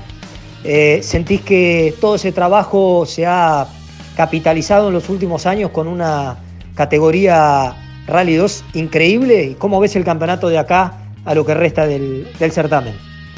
Eh, 0.64 1.00
¿Sentís 1.04 1.40
que 1.42 1.94
todo 2.00 2.16
ese 2.16 2.32
trabajo 2.32 3.06
se 3.06 3.26
ha 3.26 3.68
capitalizado 4.16 4.88
en 4.88 4.94
los 4.94 5.08
últimos 5.08 5.46
años 5.46 5.70
con 5.70 5.86
una 5.86 6.38
categoría 6.74 7.76
Rally 8.08 8.34
2 8.34 8.64
increíble? 8.74 9.44
¿Y 9.44 9.54
cómo 9.54 9.78
ves 9.78 9.94
el 9.94 10.02
campeonato 10.02 10.48
de 10.48 10.58
acá 10.58 10.98
a 11.24 11.32
lo 11.36 11.46
que 11.46 11.54
resta 11.54 11.86
del, 11.86 12.26
certamen? 12.50 12.94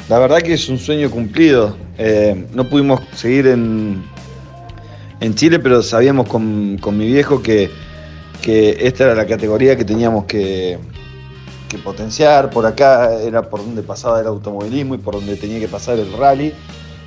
La 0.09 0.17
verdad 0.17 0.39
que 0.39 0.53
es 0.53 0.67
un 0.67 0.79
sueño 0.79 1.11
cumplido. 1.11 1.77
Eh, 1.99 2.47
no 2.55 2.67
pudimos 2.67 3.01
seguir 3.13 3.45
en, 3.45 4.01
en 5.19 5.35
Chile, 5.35 5.59
pero 5.59 5.81
sabíamos 5.81 6.27
con, 6.27 6.79
mi 6.97 7.07
viejo 7.07 7.41
que, 7.41 7.71
esta 8.43 9.03
era 9.05 9.15
la 9.15 9.25
categoría 9.25 9.75
que 9.75 9.85
teníamos 9.85 10.25
que, 10.25 10.79
potenciar. 11.83 12.49
Por 12.49 12.65
acá 12.65 13.13
era 13.13 13.49
por 13.49 13.59
donde 13.59 13.83
pasaba 13.83 14.19
el 14.19 14.27
automovilismo 14.27 14.95
y 14.95 14.97
por 14.97 15.15
donde 15.15 15.35
tenía 15.35 15.59
que 15.59 15.67
pasar 15.67 15.99
el 15.99 16.11
rally. 16.13 16.53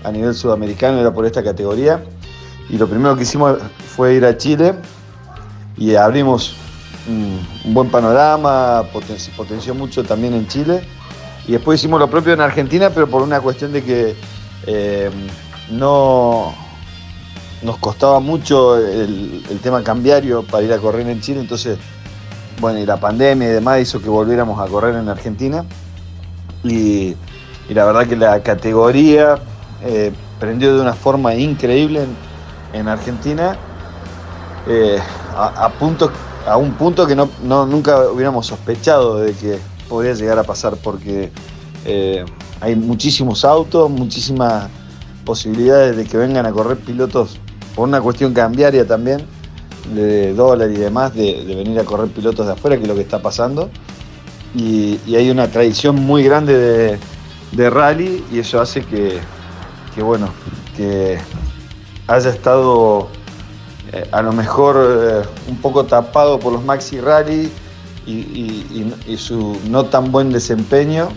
A 0.05 0.12
nivel 0.12 0.35
sudamericano 0.35 1.00
era 1.00 1.12
por 1.12 1.26
esta 1.26 1.43
categoría. 1.43 2.02
Y 2.69 2.79
lo 2.79 2.87
primero 2.87 3.17
que 3.17 3.23
hicimos 3.23 3.59
fue 3.97 4.14
ir 4.14 4.25
a 4.25 4.37
Chile 4.37 4.75
y 5.76 5.95
abrimos 5.95 6.55
un, 7.09 7.75
buen 7.75 7.90
panorama, 7.90 8.85
potenció, 9.37 9.75
mucho 9.75 10.05
también 10.05 10.35
en 10.35 10.47
Chile. 10.47 10.83
Y 11.49 11.52
después 11.52 11.81
hicimos 11.81 11.99
lo 11.99 12.09
propio 12.09 12.33
en 12.33 12.40
Argentina, 12.40 12.90
pero 12.90 13.09
por 13.09 13.23
una 13.23 13.40
cuestión 13.40 13.73
de 13.73 13.83
que 13.83 14.14
eh, 14.67 15.11
no, 15.71 16.55
nos 17.62 17.76
costaba 17.79 18.21
mucho 18.21 18.79
el, 18.79 19.43
tema 19.62 19.83
cambiario 19.83 20.43
para 20.43 20.62
ir 20.64 20.73
a 20.73 20.79
correr 20.79 21.07
en 21.09 21.21
Chile, 21.21 21.40
entonces, 21.40 21.79
bueno, 22.61 22.79
y 22.79 22.87
la 22.87 22.99
pandemia 22.99 23.49
y 23.49 23.52
demás 23.52 23.81
hizo 23.81 24.00
que 24.00 24.09
volviéramos 24.09 24.59
a 24.61 24.67
correr 24.67 24.95
en 24.97 25.09
Argentina. 25.09 25.64
Y, 26.64 27.17
la 27.69 27.85
verdad 27.85 28.09
que 28.09 28.17
la 28.17 28.43
categoría 28.43 29.37
eh, 29.85 30.12
prendió 30.40 30.75
de 30.75 30.81
una 30.81 30.93
forma 30.93 31.37
increíble 31.37 32.05
en, 32.73 32.88
Argentina, 32.88 33.57
eh, 34.67 34.99
a, 35.37 35.69
punto, 35.79 36.11
a 36.49 36.57
un 36.57 36.73
punto 36.73 37.07
que 37.07 37.14
no, 37.14 37.29
nunca 37.45 38.11
hubiéramos 38.11 38.47
sospechado 38.47 39.19
de 39.19 39.35
que 39.35 39.59
podría 39.88 40.14
llegar 40.14 40.38
a 40.40 40.43
pasar, 40.43 40.76
porque 40.83 41.31
eh, 41.85 42.25
hay 42.61 42.75
muchísimos 42.75 43.45
autos, 43.45 43.88
muchísimas 43.88 44.69
posibilidades 45.25 45.97
de 45.97 46.05
que 46.07 46.17
vengan 46.17 46.47
a 46.47 46.50
correr 46.50 46.76
pilotos 46.76 47.38
por 47.75 47.89
una 47.89 48.00
cuestión 48.00 48.33
cambiaria 48.33 48.87
también, 48.87 49.25
de 49.95 50.35
dólar 50.35 50.71
y 50.71 50.77
demás, 50.77 51.15
de, 51.15 51.45
venir 51.47 51.79
a 51.79 51.85
correr 51.85 52.09
pilotos 52.09 52.47
de 52.47 52.53
afuera, 52.53 52.77
que 52.77 52.83
es 52.83 52.89
lo 52.89 52.95
que 52.95 53.03
está 53.03 53.21
pasando. 53.21 53.71
Y, 54.55 54.99
hay 55.15 55.31
una 55.31 55.49
tradición 55.49 55.97
muy 55.97 56.23
grande 56.23 56.99
de, 57.53 57.71
rally 57.71 58.25
y 58.33 58.39
eso 58.39 58.61
hace 58.61 58.83
que, 58.85 59.21
bueno, 60.03 60.31
que 60.77 61.19
haya 62.07 62.31
estado 62.31 63.09
eh, 63.93 64.09
a 64.12 64.23
lo 64.23 64.33
mejor 64.33 64.77
eh, 64.79 65.23
un 65.49 65.57
poco 65.59 65.85
tapado 65.85 66.39
por 66.39 66.53
los 66.53 66.65
maxi 66.65 67.00
rally 67.00 67.50
y, 68.07 69.17
su 69.17 69.59
no 69.69 69.85
tan 69.85 70.11
buen 70.11 70.31
desempeño 70.31 71.09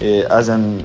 eh, 0.00 0.24
hayan 0.30 0.82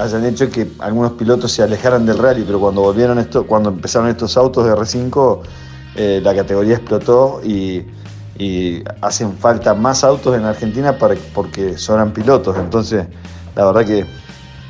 hayan 0.00 0.24
hecho 0.24 0.50
que 0.50 0.68
algunos 0.78 1.12
pilotos 1.12 1.52
se 1.52 1.62
alejaran 1.62 2.06
del 2.06 2.18
rally, 2.18 2.42
pero 2.44 2.58
cuando 2.58 2.80
volvieron 2.80 3.18
esto, 3.18 3.46
cuando 3.46 3.70
empezaron 3.70 4.08
estos 4.08 4.36
autos 4.36 4.64
de 4.64 4.72
R5, 4.72 5.40
eh, 5.96 6.20
la 6.22 6.34
categoría 6.34 6.76
explotó 6.76 7.40
y, 7.44 7.86
hacen 9.02 9.36
falta 9.36 9.74
más 9.74 10.02
autos 10.02 10.34
en 10.34 10.46
Argentina 10.46 10.96
para, 10.96 11.14
porque 11.34 11.76
sobran 11.76 12.10
pilotos. 12.14 12.56
Entonces, 12.56 13.06
la 13.54 13.66
verdad 13.66 13.84
que 13.84 14.06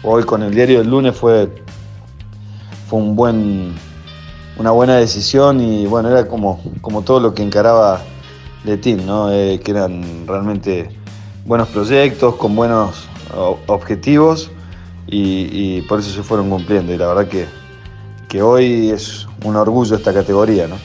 hoy 0.03 0.25
con 0.25 0.43
el 0.43 0.53
diario 0.53 0.81
del 0.81 0.91
lunes 0.91 1.17
fue, 1.17 1.49
fue 2.89 2.99
un 2.99 3.15
buen, 3.15 3.77
una 4.59 4.73
buena 4.73 4.97
decisión 4.97 5.61
y 5.61 5.87
bueno, 5.87 6.09
era 6.09 6.27
como, 6.27 6.61
como 6.81 7.03
todo 7.03 7.21
lo 7.21 7.33
que 7.33 7.45
encaraba 7.45 8.01
Letín, 8.65 9.07
¿no? 9.07 9.31
Eh, 9.31 9.61
que 9.65 9.71
eran 9.71 10.27
realmente 10.27 10.91
buenos 11.47 11.69
proyectos, 11.69 12.35
con 12.35 12.57
buenos 12.57 13.09
objetivos 13.69 14.51
y, 15.07 15.83
por 15.83 16.01
eso 16.01 16.11
se 16.11 16.23
fueron 16.23 16.51
cumpliendo. 16.51 16.93
Y 16.93 16.99
la 16.99 17.09
verdad 17.09 17.29
que, 17.29 17.47
que 18.29 18.43
hoy 18.43 18.91
es 18.91 19.27
un 19.45 19.57
orgullo 19.57 19.97
esta 19.97 20.13
categoría. 20.13 20.67
¿no? 20.69 20.77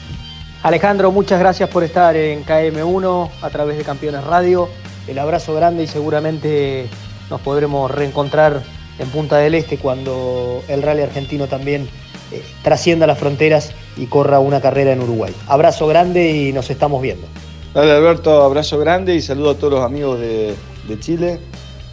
Alejandro, 0.62 1.12
muchas 1.12 1.38
gracias 1.38 1.68
por 1.68 1.84
estar 1.84 2.16
en 2.16 2.44
KM1 2.44 3.30
a 3.42 3.50
través 3.50 3.78
de 3.78 3.84
Campeones 3.84 4.24
Radio. 4.24 4.68
El 5.06 5.18
abrazo 5.18 5.54
grande 5.54 5.84
y 5.84 5.86
seguramente 5.86 6.88
nos 7.30 7.40
podremos 7.40 7.90
reencontrar 7.90 8.62
en 8.98 9.08
Punta 9.10 9.36
del 9.36 9.54
Este 9.54 9.78
cuando 9.78 10.62
el 10.68 10.82
rally 10.82 11.02
argentino 11.02 11.46
también 11.46 11.88
eh, 12.32 12.42
trascienda 12.62 13.06
las 13.06 13.18
fronteras 13.18 13.72
y 13.96 14.06
corra 14.06 14.40
una 14.40 14.60
carrera 14.60 14.92
en 14.92 15.00
Uruguay. 15.00 15.32
Abrazo 15.46 15.86
grande 15.86 16.30
y 16.30 16.52
nos 16.52 16.70
estamos 16.70 17.00
viendo. 17.00 17.26
Dale 17.72 17.92
Alberto, 17.92 18.42
abrazo 18.42 18.78
grande 18.78 19.14
y 19.14 19.20
saludo 19.20 19.50
a 19.50 19.54
todos 19.54 19.74
los 19.74 19.84
amigos 19.84 20.18
de, 20.18 20.56
de 20.88 20.98
Chile 20.98 21.38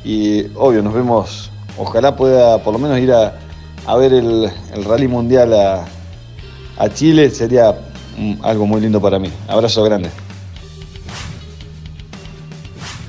y 0.04 0.46
obvio, 0.56 0.82
nos 0.82 0.94
vemos 0.94 1.52
ojalá 1.78 2.16
pueda 2.16 2.62
por 2.64 2.74
lo 2.74 2.80
menos 2.80 3.00
ir 3.00 3.12
a, 3.12 3.96
ver 3.96 4.14
el, 4.14 4.52
rally 4.86 5.08
mundial 5.08 5.54
a, 5.54 5.86
Chile, 6.94 7.30
sería 7.30 7.74
mm, 8.18 8.36
algo 8.44 8.66
muy 8.66 8.82
lindo 8.82 9.00
para 9.02 9.20
mí. 9.20 9.32
Abrazo 9.48 9.84
grande. 9.84 10.10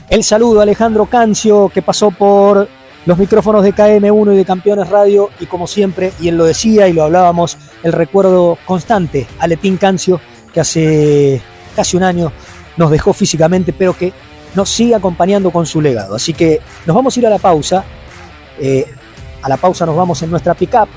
El 0.08 0.22
saludo 0.22 0.60
a 0.60 0.62
Alejandro 0.62 1.06
Cancio, 1.06 1.70
que 1.72 1.82
pasó 1.82 2.10
por 2.10 2.68
los 3.06 3.18
micrófonos 3.18 3.64
de 3.64 3.74
KM1 3.74 4.34
y 4.34 4.36
de 4.36 4.44
Campeones 4.44 4.88
Radio, 4.88 5.30
y 5.40 5.46
como 5.46 5.66
siempre, 5.66 6.12
y 6.20 6.28
él 6.28 6.36
lo 6.36 6.44
decía 6.44 6.88
y 6.88 6.92
lo 6.92 7.02
hablábamos, 7.02 7.58
el 7.82 7.92
recuerdo 7.92 8.56
constante 8.64 9.26
a 9.38 9.46
Letín 9.46 9.76
Cancio, 9.76 10.20
que 10.52 10.60
hace 10.60 11.42
casi 11.74 11.96
un 11.96 12.04
año 12.04 12.32
nos 12.76 12.90
dejó 12.90 13.12
físicamente, 13.12 13.72
pero 13.72 13.96
que 13.96 14.12
nos 14.54 14.70
siga 14.70 14.98
acompañando 14.98 15.50
con 15.50 15.66
su 15.66 15.80
legado. 15.80 16.14
Así 16.14 16.32
que 16.32 16.60
nos 16.86 16.94
vamos 16.94 17.16
a 17.16 17.20
ir 17.20 17.26
a 17.26 17.30
la 17.30 17.38
pausa. 17.38 17.84
Eh, 18.58 18.86
a 19.42 19.48
la 19.48 19.56
pausa 19.56 19.84
nos 19.86 19.96
vamos 19.96 20.22
en 20.22 20.30
nuestra 20.30 20.54
pickup. 20.54 20.88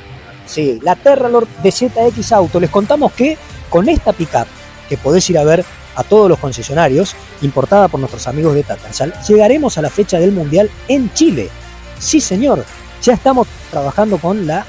Sí, 0.45 0.79
la 0.81 0.95
Terralord 0.95 1.47
de 1.61 1.71
ZX 1.71 2.31
Auto. 2.31 2.59
Les 2.59 2.69
contamos 2.69 3.11
que 3.11 3.37
con 3.69 3.89
esta 3.89 4.13
pickup, 4.13 4.47
que 4.87 4.97
podés 4.97 5.29
ir 5.29 5.37
a 5.37 5.43
ver 5.43 5.65
a 5.95 6.03
todos 6.03 6.29
los 6.29 6.39
concesionarios, 6.39 7.15
importada 7.41 7.87
por 7.87 7.99
nuestros 7.99 8.27
amigos 8.27 8.55
de 8.55 8.63
Tatansal, 8.63 9.13
llegaremos 9.27 9.77
a 9.77 9.81
la 9.81 9.89
fecha 9.89 10.19
del 10.19 10.31
Mundial 10.31 10.69
en 10.87 11.11
Chile. 11.13 11.49
Sí, 11.99 12.21
señor, 12.21 12.63
ya 13.01 13.13
estamos 13.13 13.47
trabajando 13.71 14.17
con 14.19 14.47
la 14.47 14.65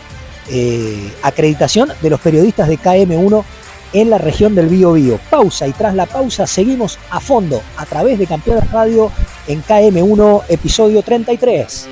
eh, 0.50 1.12
acreditación 1.23 1.92
de 2.00 2.11
los 2.11 2.21
periodistas 2.21 2.68
de 2.68 2.78
KM1 2.78 3.45
en 3.92 4.11
la 4.11 4.18
región 4.18 4.54
del 4.54 4.68
Bío 4.68 4.95
Bío. 4.95 5.21
Pausa 5.30 5.66
y 5.66 5.73
tras 5.73 5.95
la 5.95 6.07
pausa 6.07 6.47
seguimos 6.47 6.99
a 7.11 7.21
fondo 7.21 7.62
a 7.76 7.87
través 7.87 8.18
de 8.18 8.26
Campeones 8.26 8.71
Radio 8.71 9.11
en 9.47 9.62
KM1 9.62 10.45
episodio 10.49 11.02
33. 11.02 11.88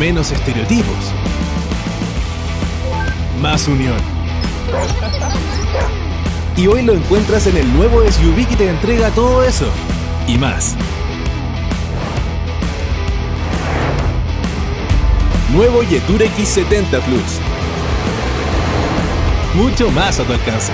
Menos 0.00 0.32
estereotipos. 0.32 1.12
Más 3.40 3.68
unión. 3.68 3.96
Y 6.56 6.66
hoy 6.66 6.82
lo 6.82 6.94
encuentras 6.94 7.46
en 7.46 7.56
el 7.56 7.72
nuevo 7.72 8.02
SUV 8.02 8.48
que 8.48 8.56
te 8.56 8.68
entrega 8.68 9.10
todo 9.10 9.44
eso. 9.44 9.66
Y 10.26 10.36
más. 10.36 10.74
Nuevo 15.52 15.84
Yetur 15.84 16.20
X70 16.20 17.00
Plus. 17.02 17.40
Mucho 19.54 19.88
más 19.92 20.18
a 20.18 20.24
tu 20.24 20.32
alcance. 20.32 20.72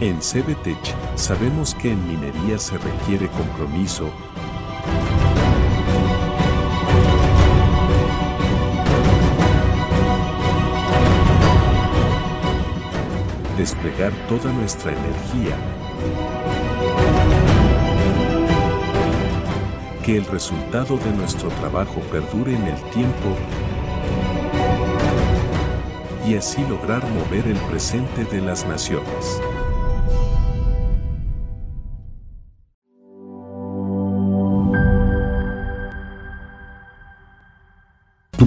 En 0.00 0.20
CBTech 0.20 0.94
sabemos 1.16 1.74
que 1.74 1.90
en 1.90 2.06
minería 2.06 2.56
se 2.56 2.78
requiere 2.78 3.26
compromiso, 3.30 4.08
desplegar 13.56 14.12
toda 14.28 14.52
nuestra 14.52 14.92
energía, 14.92 15.56
que 20.04 20.16
el 20.16 20.26
resultado 20.26 20.96
de 20.98 21.10
nuestro 21.10 21.48
trabajo 21.48 22.00
perdure 22.12 22.54
en 22.54 22.62
el 22.68 22.80
tiempo. 22.90 23.36
Y 26.24 26.36
así 26.36 26.64
lograr 26.68 27.02
mover 27.10 27.48
el 27.48 27.58
presente 27.68 28.24
de 28.26 28.42
las 28.42 28.64
naciones. 28.64 29.40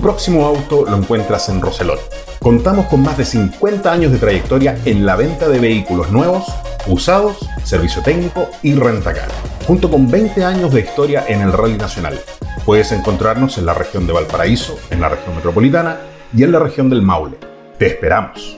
Próximo 0.02 0.46
auto 0.46 0.86
lo 0.86 0.98
encuentras 0.98 1.48
en 1.50 1.62
Roselot. 1.62 2.00
Contamos 2.40 2.88
con 2.88 3.04
más 3.04 3.18
de 3.18 3.26
50 3.26 3.92
años 3.92 4.12
de 4.12 4.18
trayectoria 4.18 4.78
en 4.84 5.06
la 5.06 5.16
venta 5.16 5.48
de 5.48 5.60
vehículos 5.60 6.12
nuevos, 6.12 6.46
usados, 6.88 7.38
servicio 7.64 8.02
técnico 8.02 8.50
y 8.64 8.74
rentacar, 8.74 9.30
junto 9.68 9.90
con 9.90 10.10
20 10.10 10.44
años 10.44 10.74
de 10.74 10.82
historia 10.82 11.24
en 11.28 11.42
el 11.42 11.54
rally 11.54 11.78
nacional. 11.78 12.20
Puedes 12.66 12.92
encontrarnos 12.92 13.60
en 13.60 13.68
la 13.68 13.76
región 13.76 14.08
de 14.08 14.14
Valparaíso, 14.14 14.78
en 14.90 15.02
la 15.02 15.10
región 15.10 15.36
metropolitana 15.36 16.00
y 16.36 16.44
en 16.44 16.52
la 16.52 16.60
región 16.60 16.90
del 16.90 17.04
Maule. 17.04 17.38
Te 17.78 17.88
esperamos. 17.88 18.58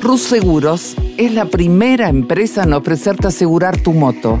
Rus 0.00 0.22
Seguros 0.22 0.94
es 1.16 1.32
la 1.32 1.46
primera 1.46 2.08
empresa 2.08 2.62
en 2.62 2.74
ofrecerte 2.74 3.26
asegurar 3.26 3.76
tu 3.78 3.92
moto 3.92 4.40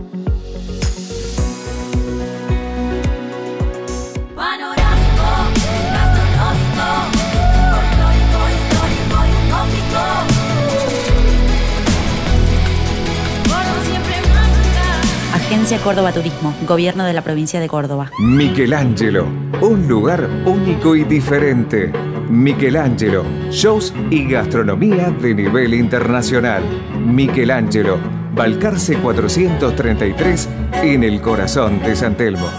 Agencia 15.71 15.85
Córdoba 15.85 16.11
Turismo, 16.11 16.53
Gobierno 16.67 17.05
de 17.05 17.13
la 17.13 17.21
Provincia 17.21 17.61
de 17.61 17.69
Córdoba. 17.69 18.11
Michelangelo, 18.19 19.25
un 19.61 19.87
lugar 19.87 20.29
único 20.43 20.97
y 20.97 21.05
diferente. 21.05 21.93
Michelangelo, 22.29 23.23
shows 23.49 23.93
y 24.09 24.27
gastronomía 24.27 25.11
de 25.11 25.33
nivel 25.33 25.73
internacional. 25.73 26.61
Michelangelo, 26.99 27.99
Balcarce 28.35 28.97
433 28.97 30.49
en 30.83 31.05
el 31.05 31.21
corazón 31.21 31.81
de 31.81 31.95
San 31.95 32.17
Telmo. 32.17 32.49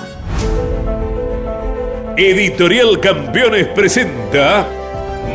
Editorial 2.17 2.99
Campeones 2.99 3.67
presenta 3.75 4.67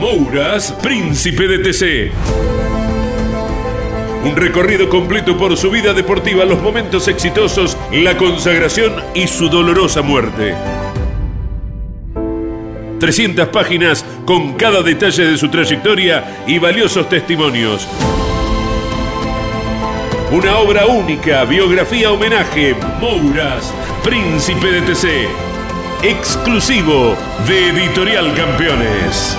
Mouras, 0.02 0.72
Príncipe 0.82 1.48
de 1.48 1.60
TC. 1.60 2.57
Un 4.28 4.36
recorrido 4.36 4.90
completo 4.90 5.38
por 5.38 5.56
su 5.56 5.72
vida 5.72 5.94
deportiva, 5.94 6.44
los 6.44 6.62
momentos 6.62 7.08
exitosos, 7.08 7.78
la 7.94 8.18
consagración 8.18 8.94
y 9.16 9.26
su 9.26 9.48
dolorosa 9.48 10.02
muerte. 10.02 10.54
300 13.00 13.48
páginas 13.48 14.04
con 14.26 14.56
cada 14.56 14.84
detalle 14.84 15.28
de 15.28 15.38
su 15.38 15.48
trayectoria 15.48 16.44
y 16.46 16.60
valiosos 16.60 17.08
testimonios. 17.08 17.88
Una 20.30 20.58
obra 20.58 20.88
única, 20.88 21.46
biografía 21.46 22.12
homenaje, 22.12 22.76
Mouras, 23.00 23.74
Príncipe 24.04 24.68
de 24.74 24.82
TC. 24.82 25.08
Exclusivo 26.04 27.16
de 27.48 27.70
Editorial 27.70 28.34
Campeones. 28.36 29.38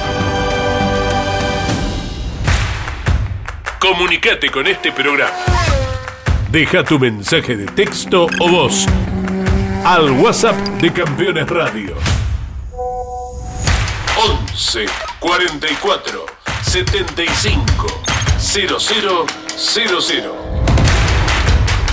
Comunicate 3.78 4.50
con 4.50 4.66
este 4.66 4.90
programa. 4.90 5.30
Deja 6.50 6.82
tu 6.82 6.98
mensaje 6.98 7.56
de 7.56 7.66
texto 7.66 8.26
o 8.40 8.48
voz 8.48 8.86
al 9.84 10.10
WhatsApp 10.10 10.56
de 10.80 10.92
Campeones 10.92 11.48
Radio. 11.48 11.94
11 14.16 14.86
44 15.20 16.26
75 16.62 17.86
0000. 18.38 19.08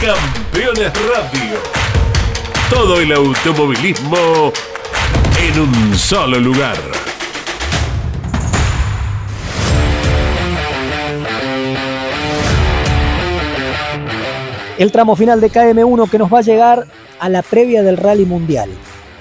Campeones 0.02 0.92
Radio. 1.08 1.60
Todo 2.70 3.00
el 3.00 3.12
automovilismo 3.12 4.52
en 5.38 5.60
un 5.60 5.96
solo 5.96 6.40
lugar. 6.40 7.05
El 14.78 14.92
tramo 14.92 15.16
final 15.16 15.40
de 15.40 15.50
KM1 15.50 16.10
que 16.10 16.18
nos 16.18 16.34
va 16.34 16.40
a 16.40 16.42
llegar 16.42 16.86
a 17.20 17.30
la 17.30 17.42
previa 17.44 17.82
del 17.82 17.96
Rally 17.96 18.26
Mundial. 18.26 18.70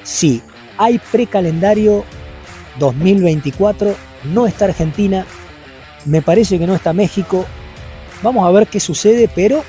Sí, 0.02 0.42
hay 0.76 0.98
precalendario 0.98 2.04
2024, 2.80 3.94
no 4.32 4.48
está 4.48 4.64
Argentina, 4.64 5.24
me 6.06 6.22
parece 6.22 6.58
que 6.58 6.66
no 6.66 6.74
está 6.74 6.92
México. 6.92 7.46
Vamos 8.20 8.44
a 8.44 8.50
ver 8.50 8.66
qué 8.66 8.80
sucede, 8.80 9.30
pero 9.32 9.62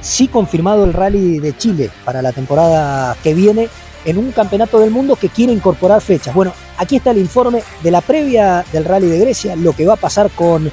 sí 0.00 0.26
confirmado 0.26 0.84
el 0.84 0.92
Rally 0.92 1.38
de 1.38 1.56
Chile 1.56 1.90
para 2.04 2.20
la 2.20 2.32
temporada 2.32 3.16
que 3.22 3.34
viene 3.34 3.68
en 4.04 4.18
un 4.18 4.32
campeonato 4.32 4.80
del 4.80 4.90
mundo 4.90 5.14
que 5.14 5.28
quiere 5.28 5.52
incorporar 5.52 6.00
fechas. 6.00 6.34
Bueno, 6.34 6.52
aquí 6.76 6.96
está 6.96 7.12
el 7.12 7.18
informe 7.18 7.62
de 7.84 7.90
la 7.92 8.00
previa 8.00 8.64
del 8.72 8.84
Rally 8.84 9.06
de 9.06 9.20
Grecia, 9.20 9.54
lo 9.54 9.74
que 9.74 9.86
va 9.86 9.94
a 9.94 9.96
pasar 9.96 10.28
con 10.30 10.72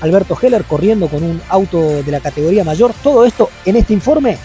Alberto 0.00 0.38
Heller 0.40 0.64
corriendo 0.64 1.08
con 1.08 1.22
un 1.22 1.40
auto 1.48 2.02
de 2.02 2.10
la 2.10 2.20
categoría 2.20 2.64
mayor. 2.64 2.92
Todo 3.02 3.24
esto 3.24 3.50
en 3.64 3.76
este 3.76 3.92
informe 3.92 4.38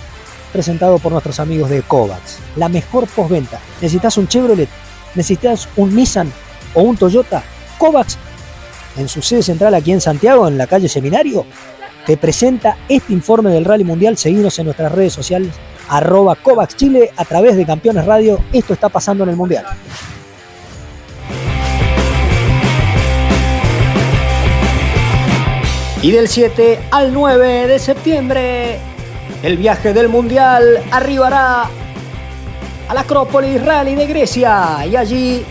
presentado 0.52 1.00
por 1.00 1.12
nuestros 1.12 1.40
amigos 1.40 1.70
de 1.70 1.82
Kovacs. 1.82 2.40
La 2.56 2.70
mejor 2.70 3.08
postventa. 3.08 3.60
¿Necesitas 3.82 4.18
un 4.18 4.28
Chevrolet? 4.28 4.70
¿Necesitas 5.16 5.68
un 5.76 5.96
Nissan 5.96 6.32
o 6.74 6.82
un 6.82 6.96
Toyota? 6.96 7.44
Kovacs, 7.78 8.18
en 8.98 9.10
su 9.10 9.22
sede 9.22 9.44
central 9.44 9.74
aquí 9.74 9.92
en 9.92 10.02
Santiago, 10.02 10.48
en 10.48 10.58
la 10.58 10.68
calle 10.68 10.88
Seminario, 10.88 11.46
te 12.06 12.18
presenta 12.18 12.78
este 12.88 13.14
informe 13.14 13.50
del 13.50 13.66
Rally 13.66 13.84
Mundial. 13.84 14.18
Seguimos 14.18 14.58
en 14.60 14.66
nuestras 14.66 14.92
redes 14.92 15.14
sociales, 15.14 15.54
arroba 15.90 16.36
Kovacs 16.36 16.76
Chile, 16.76 17.12
a 17.18 17.26
través 17.26 17.56
de 17.56 17.66
Campeones 17.66 18.06
Radio. 18.06 18.40
Esto 18.52 18.74
está 18.74 18.90
pasando 18.90 19.24
en 19.24 19.32
el 19.32 19.36
Mundial. 19.36 19.66
Y 26.04 26.12
del 26.12 26.28
7 26.28 26.90
al 26.92 27.14
9 27.14 27.68
de 27.68 27.80
septiembre, 27.80 28.78
el 29.42 29.56
viaje 29.56 29.94
del 29.94 30.10
Mundial 30.10 30.84
arribará 30.92 31.64
a 32.90 32.94
la 32.94 33.00
Acrópolis 33.00 33.64
Rally 33.64 33.96
de 33.96 34.06
Grecia 34.06 34.86
y 34.86 34.98
allí 34.98 35.46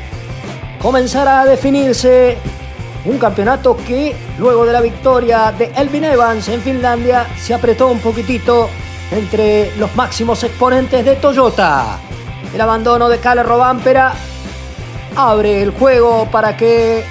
comenzará 0.78 1.40
a 1.40 1.46
definirse 1.46 2.36
un 3.06 3.16
campeonato 3.16 3.78
que 3.78 4.14
luego 4.38 4.66
de 4.66 4.74
la 4.74 4.82
victoria 4.82 5.52
de 5.52 5.72
Elvin 5.74 6.04
Evans 6.04 6.46
en 6.50 6.60
Finlandia 6.60 7.26
se 7.40 7.54
apretó 7.54 7.88
un 7.88 8.00
poquitito 8.00 8.68
entre 9.10 9.74
los 9.76 9.96
máximos 9.96 10.44
exponentes 10.44 11.02
de 11.02 11.16
Toyota. 11.16 11.98
El 12.52 12.60
abandono 12.60 13.08
de 13.08 13.16
Kalle 13.20 13.42
Robampera 13.42 14.12
abre 15.16 15.62
el 15.62 15.70
juego 15.70 16.28
para 16.30 16.58
que 16.58 17.04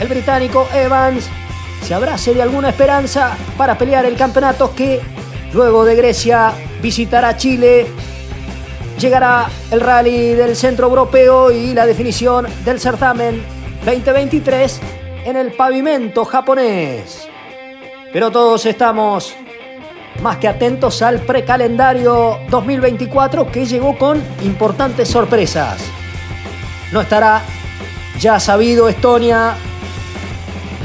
el 0.00 0.08
británico 0.08 0.66
Evans 0.72 1.28
se 1.86 1.94
abrace 1.94 2.34
de 2.34 2.42
alguna 2.42 2.70
esperanza 2.70 3.36
para 3.56 3.78
pelear 3.78 4.04
el 4.06 4.16
campeonato 4.16 4.74
que 4.74 5.00
luego 5.52 5.84
de 5.84 5.94
Grecia 5.94 6.52
visitará 6.82 7.36
Chile. 7.36 7.86
Llegará 8.98 9.48
el 9.70 9.80
rally 9.80 10.34
del 10.34 10.56
centro 10.56 10.88
europeo 10.88 11.52
y 11.52 11.74
la 11.74 11.86
definición 11.86 12.48
del 12.64 12.80
certamen 12.80 13.40
2023 13.84 14.80
en 15.26 15.36
el 15.36 15.52
pavimento 15.52 16.24
japonés. 16.24 17.28
Pero 18.12 18.32
todos 18.32 18.66
estamos 18.66 19.36
más 20.22 20.38
que 20.38 20.48
atentos 20.48 21.02
al 21.02 21.20
precalendario 21.20 22.40
2024 22.50 23.52
que 23.52 23.64
llegó 23.64 23.96
con 23.96 24.20
importantes 24.42 25.08
sorpresas. 25.08 25.78
No 26.90 27.02
estará 27.02 27.42
ya 28.18 28.40
sabido 28.40 28.88
Estonia, 28.88 29.54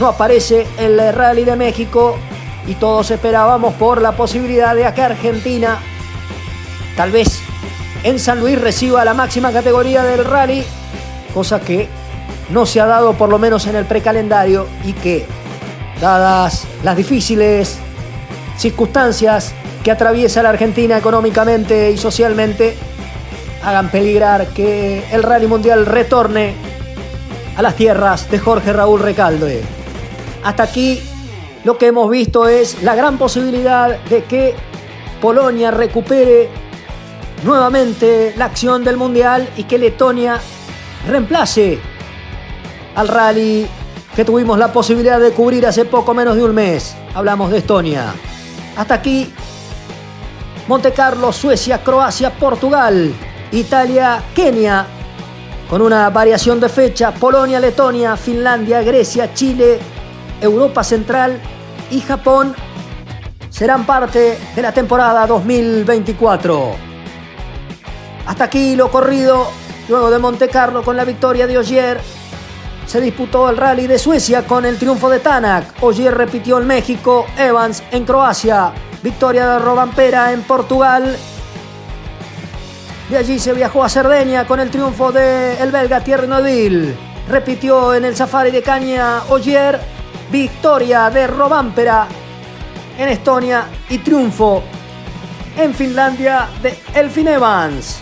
no 0.02 0.08
aparece 0.08 0.66
el 0.80 0.98
Rally 1.14 1.46
de 1.46 1.56
México 1.56 2.18
y 2.66 2.74
todos 2.74 3.12
esperábamos 3.12 3.76
por 3.76 4.02
la 4.02 4.14
posibilidad 4.14 4.76
de 4.76 4.92
que 4.96 5.02
Argentina 5.04 5.78
tal 6.98 7.12
vez 7.12 7.40
en 8.04 8.18
San 8.18 8.40
Luis 8.40 8.60
reciba 8.60 9.06
la 9.06 9.14
máxima 9.14 9.52
categoría 9.52 10.04
del 10.04 10.26
rally, 10.26 10.64
cosa 11.36 11.60
que 11.60 11.88
no 12.50 12.66
se 12.66 12.82
ha 12.82 12.88
dado 12.88 13.14
por 13.14 13.30
lo 13.30 13.38
menos 13.38 13.68
en 13.68 13.76
el 13.76 13.86
precalendario 13.86 14.66
y 14.84 14.94
que, 14.94 15.28
dadas 16.02 16.66
las 16.84 16.98
difíciles 16.98 17.78
circunstancias 18.58 19.54
que 19.84 19.92
atraviesa 19.92 20.42
la 20.42 20.50
Argentina 20.50 20.98
económicamente 20.98 21.92
y 21.92 21.98
socialmente, 22.00 22.76
hagan 23.64 23.92
peligrar 23.92 24.48
que 24.48 25.04
el 25.12 25.22
rally 25.22 25.46
mundial 25.46 25.86
retorne 25.86 26.56
a 27.56 27.62
las 27.62 27.76
tierras 27.76 28.32
de 28.32 28.40
Jorge 28.40 28.74
Raúl 28.74 29.00
Recalde. 29.00 29.81
Hasta 30.44 30.64
aquí 30.64 31.02
lo 31.64 31.78
que 31.78 31.88
hemos 31.88 32.10
visto 32.10 32.48
es 32.48 32.82
la 32.84 32.96
gran 32.96 33.18
posibilidad 33.18 34.00
de 34.06 34.24
que 34.24 34.56
Polonia 35.22 35.72
recupere 35.72 36.50
nuevamente 37.44 38.34
la 38.38 38.46
acción 38.46 38.84
del 38.84 38.98
Mundial 38.98 39.48
y 39.58 39.64
que 39.64 39.78
Letonia 39.78 40.40
reemplace 41.08 41.80
al 42.96 43.08
rally 43.08 43.68
que 44.16 44.26
tuvimos 44.26 44.58
la 44.58 44.74
posibilidad 44.74 45.20
de 45.20 45.32
cubrir 45.32 45.66
hace 45.66 45.86
poco 45.86 46.14
menos 46.14 46.36
de 46.36 46.44
un 46.44 46.54
mes. 46.54 46.96
Hablamos 47.14 47.52
de 47.52 47.60
Estonia. 47.60 48.14
Hasta 48.76 48.96
aquí 48.96 49.32
Monte 50.68 50.92
Carlo, 50.92 51.32
Suecia, 51.32 51.84
Croacia, 51.84 52.32
Portugal, 52.32 53.14
Italia, 53.52 54.24
Kenia, 54.34 54.86
con 55.70 55.82
una 55.82 56.10
variación 56.10 56.60
de 56.60 56.70
fecha, 56.70 57.14
Polonia, 57.14 57.60
Letonia, 57.60 58.16
Finlandia, 58.18 58.82
Grecia, 58.82 59.34
Chile, 59.34 59.80
Europa 60.42 60.84
Central 60.84 61.40
y 61.90 62.02
Japón 62.02 62.56
serán 63.50 63.86
parte 63.86 64.38
de 64.56 64.62
la 64.62 64.72
temporada 64.74 65.28
2024. 65.28 66.76
Hasta 68.26 68.44
aquí 68.46 68.76
lo 68.76 68.90
corrido, 68.90 69.48
luego 69.88 70.10
de 70.10 70.20
Monte 70.20 70.50
Carlo 70.50 70.84
con 70.84 70.98
la 70.98 71.06
victoria 71.06 71.48
de 71.48 71.58
Ogier, 71.58 72.02
se 72.88 73.00
disputó 73.00 73.50
el 73.50 73.58
rally 73.58 73.88
de 73.88 74.00
Suecia 74.00 74.46
con 74.46 74.66
el 74.66 74.78
triunfo 74.78 75.10
de 75.10 75.20
Tanak. 75.20 75.82
Ogier 75.82 76.16
repitió 76.16 76.58
en 76.58 76.68
México, 76.68 77.26
Evans 77.38 77.84
en 77.92 78.04
Croacia, 78.04 78.74
victoria 79.04 79.48
de 79.48 79.60
Robampera 79.60 80.34
en 80.34 80.42
Portugal. 80.44 81.16
De 83.10 83.18
allí 83.18 83.40
se 83.40 83.54
viajó 83.54 83.84
a 83.84 83.90
Cerdeña 83.90 84.48
con 84.48 84.60
el 84.60 84.72
triunfo 84.72 85.12
del 85.12 85.58
el 85.58 85.72
belga 85.72 86.02
Thierry 86.02 86.28
Neuville. 86.28 86.96
Repitió 87.30 87.94
en 87.94 88.06
el 88.06 88.16
Safari 88.16 88.52
de 88.52 88.62
Caña 88.62 89.24
Ogier 89.30 90.01
victoria 90.32 91.10
de 91.10 91.28
Robampera 91.28 92.08
en 92.98 93.10
Estonia 93.10 93.68
y 93.90 93.98
triunfo 94.00 94.64
en 95.58 95.74
Finlandia 95.74 96.48
de 96.62 96.78
Elfin 96.94 97.28
Evans. 97.28 98.00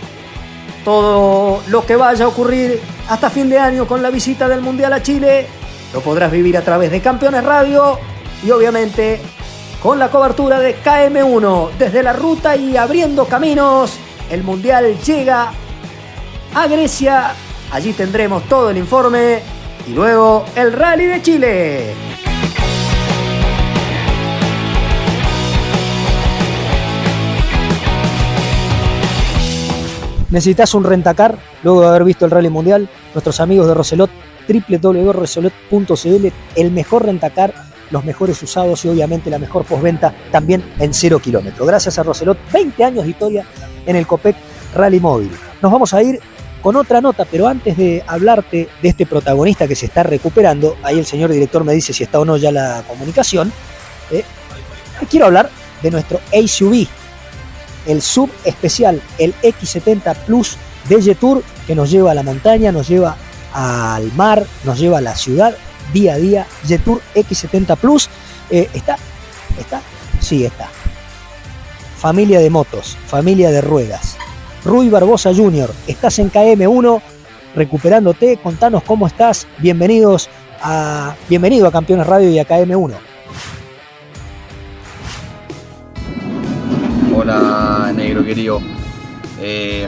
Todo 0.86 1.62
lo 1.68 1.86
que 1.86 1.96
vaya 1.96 2.26
a 2.26 2.28
ocurrir 2.28 2.80
hasta 3.10 3.30
fin 3.30 3.50
de 3.50 3.58
año 3.58 3.88
con 3.88 4.02
la 4.02 4.10
visita 4.10 4.48
del 4.48 4.62
Mundial 4.62 4.94
a 4.94 5.02
Chile 5.02 5.48
lo 5.94 6.02
podrás 6.02 6.32
vivir 6.32 6.56
a 6.58 6.62
través 6.62 6.92
de 6.92 7.02
Campeones 7.02 7.44
Radio 7.44 7.98
y 8.46 8.52
obviamente 8.52 9.20
con 9.82 9.98
la 9.98 10.10
cobertura 10.10 10.60
de 10.60 10.76
KM1 10.84 11.72
desde 11.80 12.04
la 12.04 12.14
ruta 12.14 12.56
y 12.56 12.78
abriendo 12.78 13.26
caminos. 13.26 13.98
El 14.30 14.44
Mundial 14.44 14.98
llega 15.04 15.52
a 16.54 16.68
Grecia. 16.68 17.34
Allí 17.72 17.94
tendremos 17.94 18.44
todo 18.44 18.70
el 18.70 18.78
informe 18.78 19.40
y 19.88 19.94
luego 19.94 20.46
el 20.56 20.74
Rally 20.74 21.06
de 21.06 21.22
Chile. 21.22 22.09
Necesitas 30.30 30.74
un 30.74 30.84
rentacar, 30.84 31.38
luego 31.64 31.82
de 31.82 31.88
haber 31.88 32.04
visto 32.04 32.26
el 32.26 32.32
Rally 32.32 32.50
Mundial, 32.50 32.90
nuestros 33.14 33.40
amigos 33.40 33.68
de 33.68 33.74
Roselot, 33.74 34.10
www.roselot.cl, 34.48 36.28
el 36.56 36.72
mejor 36.72 37.06
rentacar, 37.06 37.54
los 37.92 38.04
mejores 38.04 38.42
usados 38.44 38.86
y 38.86 38.90
obviamente 38.90 39.30
la 39.30 39.40
mejor 39.40 39.66
postventa 39.66 40.14
también 40.32 40.64
en 40.80 40.94
cero 40.94 41.20
kilómetros. 41.20 41.68
Gracias 41.68 41.98
a 41.98 42.04
Roselot, 42.04 42.38
20 42.52 42.84
años 42.84 43.04
de 43.04 43.10
historia 43.10 43.46
en 43.86 43.96
el 43.96 44.06
COPEC 44.06 44.36
Rally 44.76 45.00
Móvil. 45.00 45.32
Nos 45.62 45.72
vamos 45.72 45.94
a 45.94 46.04
ir 46.04 46.20
con 46.62 46.76
otra 46.76 47.02
nota, 47.02 47.26
pero 47.26 47.48
antes 47.48 47.78
de 47.78 48.04
hablarte 48.06 48.68
de 48.82 48.90
este 48.90 49.06
protagonista 49.06 49.68
que 49.68 49.76
se 49.76 49.86
está 49.86 50.04
recuperando, 50.04 50.76
ahí 50.84 51.00
el 51.00 51.06
señor 51.06 51.32
director 51.32 51.64
me 51.64 51.74
dice 51.74 51.94
si 51.94 52.04
está 52.04 52.20
o 52.20 52.26
no 52.26 52.38
ya 52.38 52.52
la 52.52 52.84
comunicación, 52.88 53.52
eh, 54.12 54.24
quiero 55.10 55.28
hablar 55.28 55.50
de 55.82 55.92
nuestro 55.92 56.20
ACV, 56.28 56.88
el 57.90 58.02
sub 58.04 58.30
especial, 58.46 59.02
el 59.18 59.34
X70 59.42 60.16
Plus 60.26 60.58
de 60.88 61.02
Jetour, 61.02 61.44
que 61.66 61.76
nos 61.76 61.90
lleva 61.90 62.12
a 62.12 62.14
la 62.14 62.24
montaña, 62.24 62.72
nos 62.72 62.88
lleva 62.88 63.18
al 63.52 64.12
mar, 64.14 64.46
nos 64.64 64.80
lleva 64.80 65.00
a 65.00 65.02
la 65.02 65.16
ciudad 65.16 65.56
día 65.92 66.14
a 66.14 66.18
día. 66.18 66.48
Jetour 66.66 67.02
X70 67.16 67.78
Plus 67.78 68.10
eh, 68.52 68.70
está, 68.74 68.98
está, 69.60 69.82
sí 70.20 70.46
está. 70.46 70.70
Familia 71.98 72.40
de 72.40 72.50
motos, 72.50 72.96
familia 73.08 73.50
de 73.50 73.62
ruedas. 73.62 74.18
Rui 74.64 74.90
Barbosa 74.90 75.34
Jr., 75.34 75.74
estás 75.88 76.20
en 76.20 76.32
KM1 76.32 77.02
recuperándote, 77.56 78.38
contanos 78.38 78.84
cómo 78.84 79.08
estás. 79.08 79.48
Bienvenidos 79.58 80.30
a 80.62 81.16
bienvenido 81.28 81.68
a 81.68 81.72
Campeones 81.72 82.06
Radio 82.06 82.30
y 82.30 82.38
a 82.38 82.48
KM1. 82.48 83.09
Negro 88.20 88.26
querido. 88.26 88.62
Eh, 89.40 89.88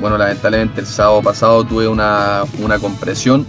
bueno, 0.00 0.18
lamentablemente 0.18 0.80
el 0.80 0.86
sábado 0.86 1.22
pasado 1.22 1.64
tuve 1.64 1.88
una, 1.88 2.44
compresión, 2.80 3.46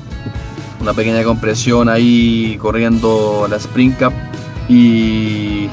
una 0.80 0.93
pequeña 0.93 1.23
compresión 1.23 1.89
ahí 1.89 2.58
corriendo 2.60 3.47
la 3.49 3.58
Spring 3.58 3.93
Cup 3.93 4.13
y 4.67 5.67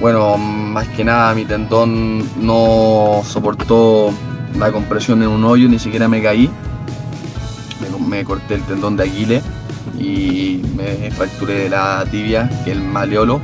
bueno, 0.00 0.36
más 0.36 0.86
que 0.88 1.04
nada 1.04 1.34
mi 1.34 1.44
tendón 1.44 2.28
no 2.44 3.22
soportó 3.24 4.12
la 4.58 4.70
compresión 4.70 5.22
en 5.22 5.28
un 5.28 5.44
hoyo, 5.44 5.68
ni 5.68 5.78
siquiera 5.78 6.08
me 6.08 6.22
caí. 6.22 6.50
Me, 8.08 8.24
corté 8.24 8.54
el 8.54 8.62
tendón 8.62 8.96
de 8.96 9.02
Aguile 9.04 9.42
y 9.98 10.62
me 10.76 11.10
fracturé 11.10 11.68
la 11.68 12.04
tibia, 12.10 12.48
que 12.64 12.72
el 12.72 12.80
maleolo 12.82 13.40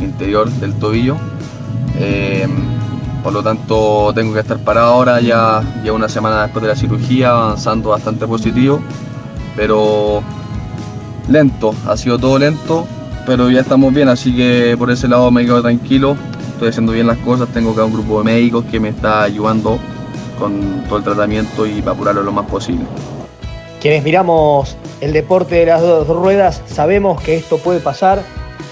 interior 0.00 0.50
del 0.50 0.74
tobillo. 0.74 1.16
Eh, 1.98 2.46
por 3.26 3.32
lo 3.32 3.42
tanto 3.42 4.12
tengo 4.14 4.32
que 4.34 4.38
estar 4.38 4.56
parado 4.58 4.92
ahora, 4.92 5.20
ya, 5.20 5.60
ya 5.82 5.92
una 5.92 6.08
semana 6.08 6.42
después 6.42 6.62
de 6.62 6.68
la 6.68 6.76
cirugía, 6.76 7.30
avanzando 7.30 7.88
bastante 7.90 8.24
positivo, 8.24 8.80
pero 9.56 10.22
lento, 11.28 11.74
ha 11.88 11.96
sido 11.96 12.20
todo 12.20 12.38
lento, 12.38 12.86
pero 13.26 13.50
ya 13.50 13.62
estamos 13.62 13.92
bien, 13.92 14.08
así 14.08 14.32
que 14.36 14.76
por 14.78 14.92
ese 14.92 15.08
lado 15.08 15.28
me 15.32 15.44
quedo 15.44 15.60
tranquilo, 15.60 16.16
estoy 16.52 16.68
haciendo 16.68 16.92
bien 16.92 17.08
las 17.08 17.18
cosas, 17.18 17.48
tengo 17.48 17.72
acá 17.72 17.84
un 17.84 17.94
grupo 17.94 18.18
de 18.18 18.26
médicos 18.26 18.64
que 18.66 18.78
me 18.78 18.90
está 18.90 19.24
ayudando 19.24 19.80
con 20.38 20.84
todo 20.84 20.98
el 20.98 21.02
tratamiento 21.02 21.66
y 21.66 21.80
para 21.80 21.96
apurarlo 21.96 22.22
lo 22.22 22.30
más 22.30 22.46
posible. 22.46 22.84
Quienes 23.80 24.04
miramos 24.04 24.76
el 25.00 25.12
deporte 25.12 25.56
de 25.56 25.66
las 25.66 25.80
dos 25.82 26.06
ruedas 26.06 26.62
sabemos 26.66 27.20
que 27.20 27.34
esto 27.34 27.58
puede 27.58 27.80
pasar, 27.80 28.22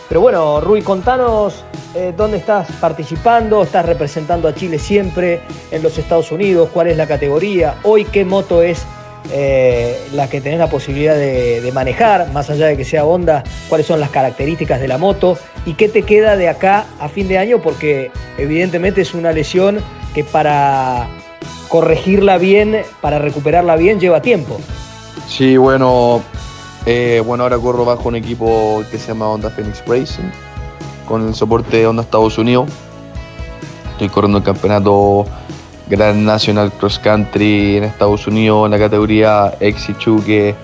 pero 0.09 0.21
bueno, 0.21 0.61
Rui, 0.61 0.81
contanos 0.81 1.65
eh, 1.95 2.13
dónde 2.17 2.39
estás 2.39 2.71
participando, 2.81 3.63
estás 3.63 3.87
representando 3.87 4.49
a 4.49 4.55
Chile 4.55 4.79
siempre 4.79 5.41
en 5.71 5.83
los 5.83 5.97
Estados 5.97 6.33
Unidos, 6.33 6.71
cuál 6.73 6.89
es 6.89 6.97
la 6.97 7.07
categoría, 7.07 7.77
hoy 7.85 8.05
qué 8.05 8.25
moto 8.25 8.63
es 8.63 8.85
eh, 9.33 10.09
la 10.13 10.29
que 10.29 10.41
tenés 10.41 10.59
la 10.59 10.69
posibilidad 10.69 11.15
de, 11.15 11.71
manejar, 11.73 12.31
más 12.33 12.51
allá 12.51 12.67
de 12.67 12.77
que 12.77 12.85
sea 12.85 13.05
Honda, 13.05 13.45
cuáles 13.69 13.87
son 13.87 14.01
las 14.01 14.11
características 14.11 14.81
de 14.81 14.89
la 14.89 14.99
moto 14.99 15.39
y 15.65 15.75
qué 15.75 15.89
te 15.89 16.03
queda 16.03 16.37
de 16.37 16.49
acá 16.49 16.85
a 16.99 17.09
fin 17.09 17.29
de 17.29 17.39
año, 17.39 17.63
porque 17.63 18.11
evidentemente 18.39 19.01
es 19.01 19.15
una 19.15 19.33
lesión 19.33 19.79
que 20.15 20.25
para 20.25 21.09
corregirla 21.69 22.39
bien, 22.39 22.83
para 23.01 23.19
recuperarla 23.19 23.77
bien, 23.77 23.99
lleva 24.01 24.21
tiempo. 24.21 24.61
Sí, 25.29 25.57
bueno, 25.57 26.23
eh, 26.87 27.23
bueno, 27.25 27.45
ahora 27.45 27.57
corro 27.59 27.85
bajo 27.85 28.09
un 28.09 28.17
equipo 28.17 28.83
que 28.91 28.99
se 28.99 29.09
llama 29.09 29.29
Honda 29.29 29.49
Phoenix 29.49 29.83
Racing 29.87 30.31
con 31.07 31.27
el 31.27 31.35
soporte 31.35 31.79
de 31.79 31.87
Honda 31.87 32.03
Estados 32.03 32.39
Unidos. 32.39 32.69
Estoy 33.93 34.09
corriendo 34.09 34.39
el 34.39 34.45
campeonato 34.45 35.27
Grand 35.89 36.25
National 36.25 36.73
Cross 36.73 36.99
Country 36.99 37.77
en 37.77 37.85
Estados 37.85 38.27
Unidos 38.27 38.65
en 38.65 38.71
la 38.73 38.79
categoría 38.79 39.59
X2, 39.61 40.25
que 40.25 40.55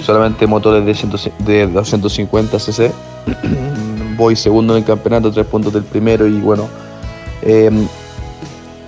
solamente 0.00 0.46
motores 0.46 0.84
de, 1.38 1.66
250 1.66 2.58
cc. 2.58 2.92
Voy 4.16 4.36
segundo 4.36 4.74
en 4.74 4.80
el 4.80 4.84
campeonato, 4.84 5.30
tres 5.32 5.46
puntos 5.46 5.72
del 5.72 5.84
primero 5.84 6.26
y 6.26 6.38
bueno, 6.40 6.68
em, 7.42 7.86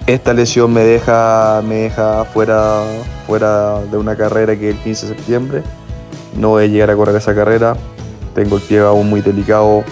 esta 0.07 0.35
lesión 0.35 0.73
me 0.73 0.83
deja, 0.83 1.63
me 1.67 1.77
deja 1.77 2.25
fuera, 2.27 2.83
fuera 3.27 3.81
de 3.81 3.97
una 3.97 4.17
carrera 4.17 4.57
que 4.57 4.71
el 4.71 4.77
15 4.77 5.07
de 5.07 5.17
septiembre. 5.17 5.63
No 6.37 6.51
voy 6.51 6.65
a 6.65 6.67
llegar 6.67 6.91
a 6.91 6.97
correr 6.97 7.17
esa 7.17 7.35
carrera. 7.35 7.77
Tengo 8.35 8.57
el 8.57 8.63
pie 8.63 8.81
aún 8.81 9.09
muy 9.09 9.21
delicado 9.21 9.85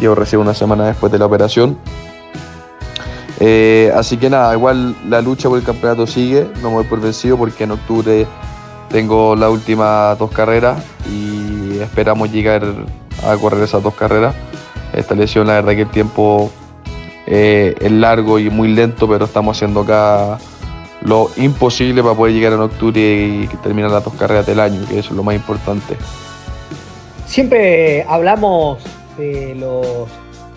Llevo 0.00 0.14
recién 0.14 0.40
una 0.40 0.54
semana 0.54 0.86
después 0.86 1.12
de 1.12 1.18
la 1.18 1.26
operación. 1.26 1.78
Eh, 3.38 3.92
así 3.94 4.16
que 4.16 4.28
nada, 4.28 4.52
igual 4.54 4.96
la 5.08 5.22
lucha 5.22 5.48
por 5.48 5.58
el 5.58 5.64
campeonato 5.64 6.06
sigue, 6.06 6.46
no 6.62 6.68
me 6.68 6.76
voy 6.76 6.84
por 6.84 7.00
vencido 7.00 7.38
porque 7.38 7.64
en 7.64 7.70
octubre 7.70 8.26
tengo 8.90 9.34
las 9.34 9.50
últimas 9.50 10.18
dos 10.18 10.30
carreras 10.30 10.82
y 11.10 11.78
esperamos 11.78 12.30
llegar 12.30 12.62
a 13.26 13.36
correr 13.36 13.62
esas 13.62 13.82
dos 13.82 13.94
carreras. 13.94 14.34
Esta 14.92 15.14
lesión, 15.14 15.46
la 15.46 15.54
verdad 15.54 15.72
que 15.72 15.82
el 15.82 15.90
tiempo 15.90 16.50
eh, 17.26 17.76
es 17.80 17.92
largo 17.92 18.38
y 18.38 18.50
muy 18.50 18.68
lento, 18.68 19.08
pero 19.08 19.24
estamos 19.24 19.56
haciendo 19.56 19.82
acá 19.82 20.38
lo 21.02 21.30
imposible 21.36 22.02
para 22.02 22.14
poder 22.14 22.34
llegar 22.34 22.52
en 22.52 22.60
octubre 22.60 23.00
y 23.00 23.46
terminar 23.62 23.90
las 23.90 24.04
dos 24.04 24.14
carreras 24.14 24.44
del 24.46 24.60
año, 24.60 24.80
que 24.86 24.98
eso 24.98 25.10
es 25.10 25.16
lo 25.16 25.22
más 25.22 25.34
importante. 25.34 25.96
Siempre 27.26 28.04
hablamos 28.08 28.78
los 29.18 30.08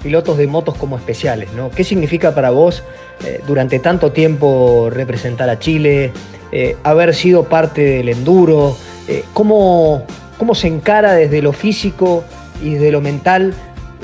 pilotos 0.04 0.38
de 0.38 0.48
motos 0.48 0.76
como 0.76 0.98
especiales, 0.98 1.54
¿no? 1.54 1.72
¿Qué 1.72 1.84
significa 1.84 2.36
para 2.36 2.50
vos 2.52 2.84
eh, 3.26 3.42
durante 3.48 3.80
tanto 3.80 4.12
tiempo 4.12 4.90
representar 4.92 5.50
a 5.50 5.58
Chile, 5.58 6.12
eh, 6.52 6.76
haber 6.84 7.16
sido 7.16 7.46
parte 7.46 7.82
del 7.82 8.10
enduro? 8.10 8.76
Eh, 9.08 9.24
¿cómo, 9.34 10.04
¿Cómo 10.38 10.54
se 10.54 10.68
encara 10.68 11.14
desde 11.14 11.42
lo 11.42 11.54
físico 11.54 12.24
y 12.62 12.74
desde 12.74 12.92
lo 12.92 13.02
mental 13.02 13.54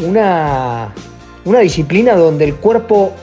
una, 0.06 0.94
una 1.44 1.60
disciplina 1.60 2.16
donde 2.16 2.46
el 2.46 2.56
cuerpo 2.56 3.14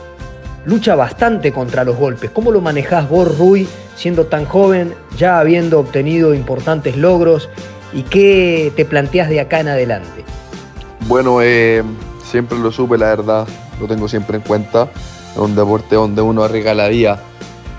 lucha 0.66 0.94
bastante 0.94 1.52
contra 1.52 1.82
los 1.82 1.96
golpes? 1.96 2.30
¿Cómo 2.30 2.52
lo 2.52 2.60
manejás 2.60 3.08
vos, 3.08 3.38
Rui, 3.38 3.66
siendo 3.96 4.26
tan 4.26 4.44
joven, 4.44 4.94
ya 5.16 5.38
habiendo 5.38 5.80
obtenido 5.80 6.34
importantes 6.34 6.96
logros? 6.96 7.48
¿Y 7.94 8.02
qué 8.02 8.70
te 8.76 8.84
planteas 8.84 9.30
de 9.30 9.40
acá 9.40 9.60
en 9.60 9.68
adelante? 9.68 10.24
Bueno, 11.08 11.40
eh, 11.40 11.84
siempre 12.24 12.58
lo 12.58 12.72
supe, 12.72 12.98
la 12.98 13.06
verdad, 13.06 13.46
lo 13.80 13.86
tengo 13.86 14.08
siempre 14.08 14.38
en 14.38 14.42
cuenta. 14.42 14.90
Es 15.32 15.38
un 15.38 15.54
deporte 15.54 15.94
donde 15.94 16.20
uno 16.20 16.42
arriesga 16.42 16.74
la 16.74 16.88
vida. 16.88 17.22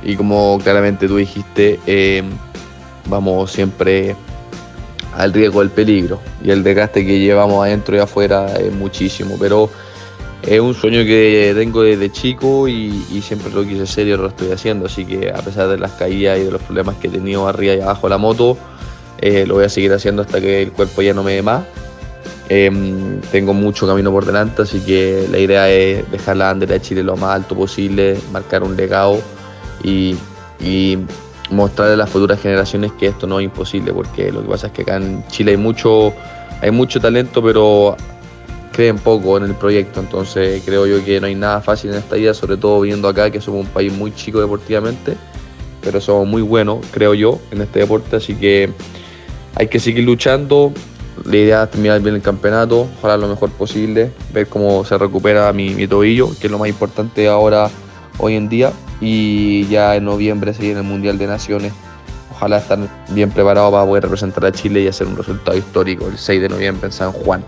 Y 0.01 0.15
como 0.15 0.57
claramente 0.63 1.09
tú 1.09 1.17
dijiste, 1.17 1.77
eh, 1.85 2.23
vamos 3.09 3.51
siempre 3.51 4.15
al 5.13 5.33
riesgo 5.33 5.59
del 5.59 5.71
peligro. 5.71 6.21
Y 6.41 6.51
el 6.51 6.63
desgaste 6.63 7.05
que 7.05 7.19
llevamos 7.19 7.65
adentro 7.65 7.97
y 7.97 7.99
afuera 7.99 8.47
es 8.55 8.71
muchísimo, 8.71 9.35
pero 9.37 9.69
es 10.43 10.61
un 10.61 10.73
sueño 10.73 11.03
que 11.03 11.53
tengo 11.53 11.81
desde 11.81 12.09
chico 12.09 12.69
y, 12.69 13.03
siempre 13.21 13.51
lo 13.51 13.65
quise 13.65 13.83
hacer 13.83 14.07
y 14.07 14.15
lo 14.15 14.27
estoy 14.27 14.51
haciendo, 14.51 14.85
así 14.85 15.03
que 15.03 15.31
a 15.31 15.41
pesar 15.41 15.67
de 15.67 15.77
las 15.77 15.91
caídas 15.93 16.39
y 16.39 16.43
de 16.43 16.51
los 16.51 16.61
problemas 16.61 16.95
que 16.95 17.07
he 17.07 17.11
tenido 17.11 17.45
arriba 17.45 17.73
y 17.73 17.81
abajo 17.81 18.07
de 18.07 18.11
la 18.11 18.17
moto, 18.19 18.57
eh, 19.19 19.45
lo 19.45 19.55
voy 19.55 19.65
a 19.65 19.69
seguir 19.69 19.91
haciendo 19.91 20.21
hasta 20.21 20.39
que 20.39 20.61
el 20.61 20.71
cuerpo 20.71 21.01
ya 21.01 21.13
no 21.13 21.23
me 21.23 21.33
dé 21.33 21.41
más 21.41 21.63
Em, 22.49 23.19
tengo 23.31 23.53
mucho 23.53 23.85
camino 23.85 24.09
por 24.11 24.25
delante, 24.25 24.61
así 24.61 24.79
que 24.79 25.27
la 25.29 25.37
idea 25.37 25.69
es 25.69 26.09
dejar 26.09 26.37
la 26.37 26.45
bandera 26.45 26.75
de 26.75 26.81
Chile 26.81 27.03
lo 27.03 27.17
más 27.17 27.35
alto 27.35 27.55
posible, 27.55 28.17
marcar 28.31 28.63
un 28.63 28.77
legado 28.77 29.19
y, 29.83 30.15
y 30.61 30.97
mostrarle 31.51 31.95
a 31.95 31.97
las 31.97 32.09
futuras 32.09 32.41
generaciones 32.41 32.93
que 32.93 33.07
esto 33.07 33.27
no 33.27 33.39
es 33.41 33.45
imposible, 33.45 33.91
porque 33.91 34.31
lo 34.31 34.43
que 34.43 34.47
pasa 34.47 34.67
es 34.67 34.73
que 34.73 34.83
acá 34.83 34.95
en 34.95 35.27
Chile 35.27 35.51
hay 35.51 35.57
mucho, 35.57 36.13
hay 36.61 36.71
mucho 36.71 37.01
talento, 37.01 37.43
pero 37.43 37.97
creen 38.71 38.97
poco 38.97 39.37
en 39.37 39.43
el 39.43 39.55
proyecto, 39.55 39.99
entonces 39.99 40.61
creo 40.63 40.85
yo 40.85 41.03
que 41.03 41.19
no 41.19 41.27
hay 41.27 41.35
nada 41.35 41.59
fácil 41.59 41.91
en 41.91 41.97
esta 41.97 42.15
vida, 42.15 42.33
sobre 42.33 42.55
todo 42.55 42.79
viendo 42.79 43.09
acá 43.09 43.29
que 43.29 43.41
somos 43.41 43.65
un 43.65 43.71
país 43.71 43.91
muy 43.91 44.13
chico 44.13 44.39
deportivamente, 44.39 45.17
pero 45.81 45.99
somos 45.99 46.27
muy 46.27 46.43
buenos, 46.43 46.85
creo 46.91 47.13
yo, 47.13 47.39
en 47.51 47.61
este 47.61 47.79
deporte, 47.79 48.15
así 48.15 48.35
que 48.35 48.69
hay 49.55 49.67
que 49.67 49.79
seguir 49.79 50.05
luchando, 50.05 50.71
la 51.25 51.35
idea 51.35 51.63
es 51.63 51.71
terminar 51.71 52.01
bien 52.01 52.15
el 52.15 52.21
campeonato, 52.21 52.87
ojalá 52.97 53.17
lo 53.17 53.27
mejor 53.27 53.49
posible, 53.51 54.11
ver 54.33 54.47
cómo 54.47 54.83
se 54.85 54.97
recupera 54.97 55.51
mi, 55.53 55.87
tobillo, 55.87 56.29
que 56.39 56.47
es 56.47 56.51
lo 56.51 56.57
más 56.57 56.69
importante 56.69 57.27
ahora, 57.27 57.69
hoy 58.17 58.35
en 58.35 58.49
día. 58.49 58.71
y 58.99 59.67
ya 59.67 59.95
en 59.95 60.05
noviembre 60.05 60.53
se 60.53 60.63
viene 60.63 60.79
el 60.79 60.85
Mundial 60.85 61.17
de 61.17 61.27
Naciones. 61.27 61.73
Ojalá 62.31 62.57
estar 62.57 62.79
bien 63.09 63.31
preparado 63.31 63.71
para 63.71 63.85
poder 63.85 64.03
representar 64.03 64.45
a 64.45 64.51
Chile 64.51 64.81
y 64.81 64.87
hacer 64.87 65.07
un 65.07 65.17
resultado 65.17 65.57
histórico 65.57 66.07
el 66.07 66.17
6 66.17 66.41
de 66.41 66.49
noviembre 66.49 66.87
en 66.87 66.91
San 66.91 67.11
Juan. 67.11 67.43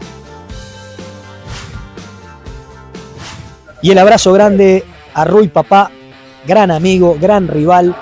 Y 3.81 3.91
el 3.91 3.97
abrazo 3.97 4.33
grande 4.33 4.83
a 5.13 5.25
Rui 5.25 5.47
Papá, 5.47 5.91
gran 6.45 6.69
amigo, 6.69 7.17
gran 7.19 7.47
rival, 7.47 7.95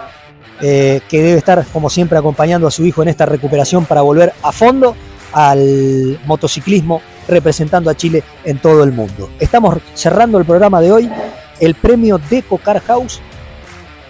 eh, 0.60 1.02
que 1.08 1.22
debe 1.22 1.38
estar 1.38 1.66
como 1.72 1.90
siempre 1.90 2.18
acompañando 2.18 2.68
a 2.68 2.72
su 2.72 2.84
hijo 2.84 3.04
en 3.04 3.10
esta 3.10 3.26
recuperación 3.26 3.86
para 3.86 4.02
volver 4.02 4.34
a 4.42 4.52
fondo 4.52 4.96
al 5.34 6.20
motociclismo 6.26 7.02
representando 7.28 7.90
a 7.90 7.96
Chile 7.96 8.24
en 8.44 8.60
todo 8.60 8.84
el 8.84 8.92
mundo. 8.92 9.30
Estamos 9.40 9.78
cerrando 9.94 10.38
el 10.38 10.46
programa 10.46 10.82
de 10.82 10.92
hoy. 10.92 11.10
El 11.60 11.76
premio 11.76 12.20
Deco 12.30 12.58
Car 12.58 12.82
House 12.82 13.20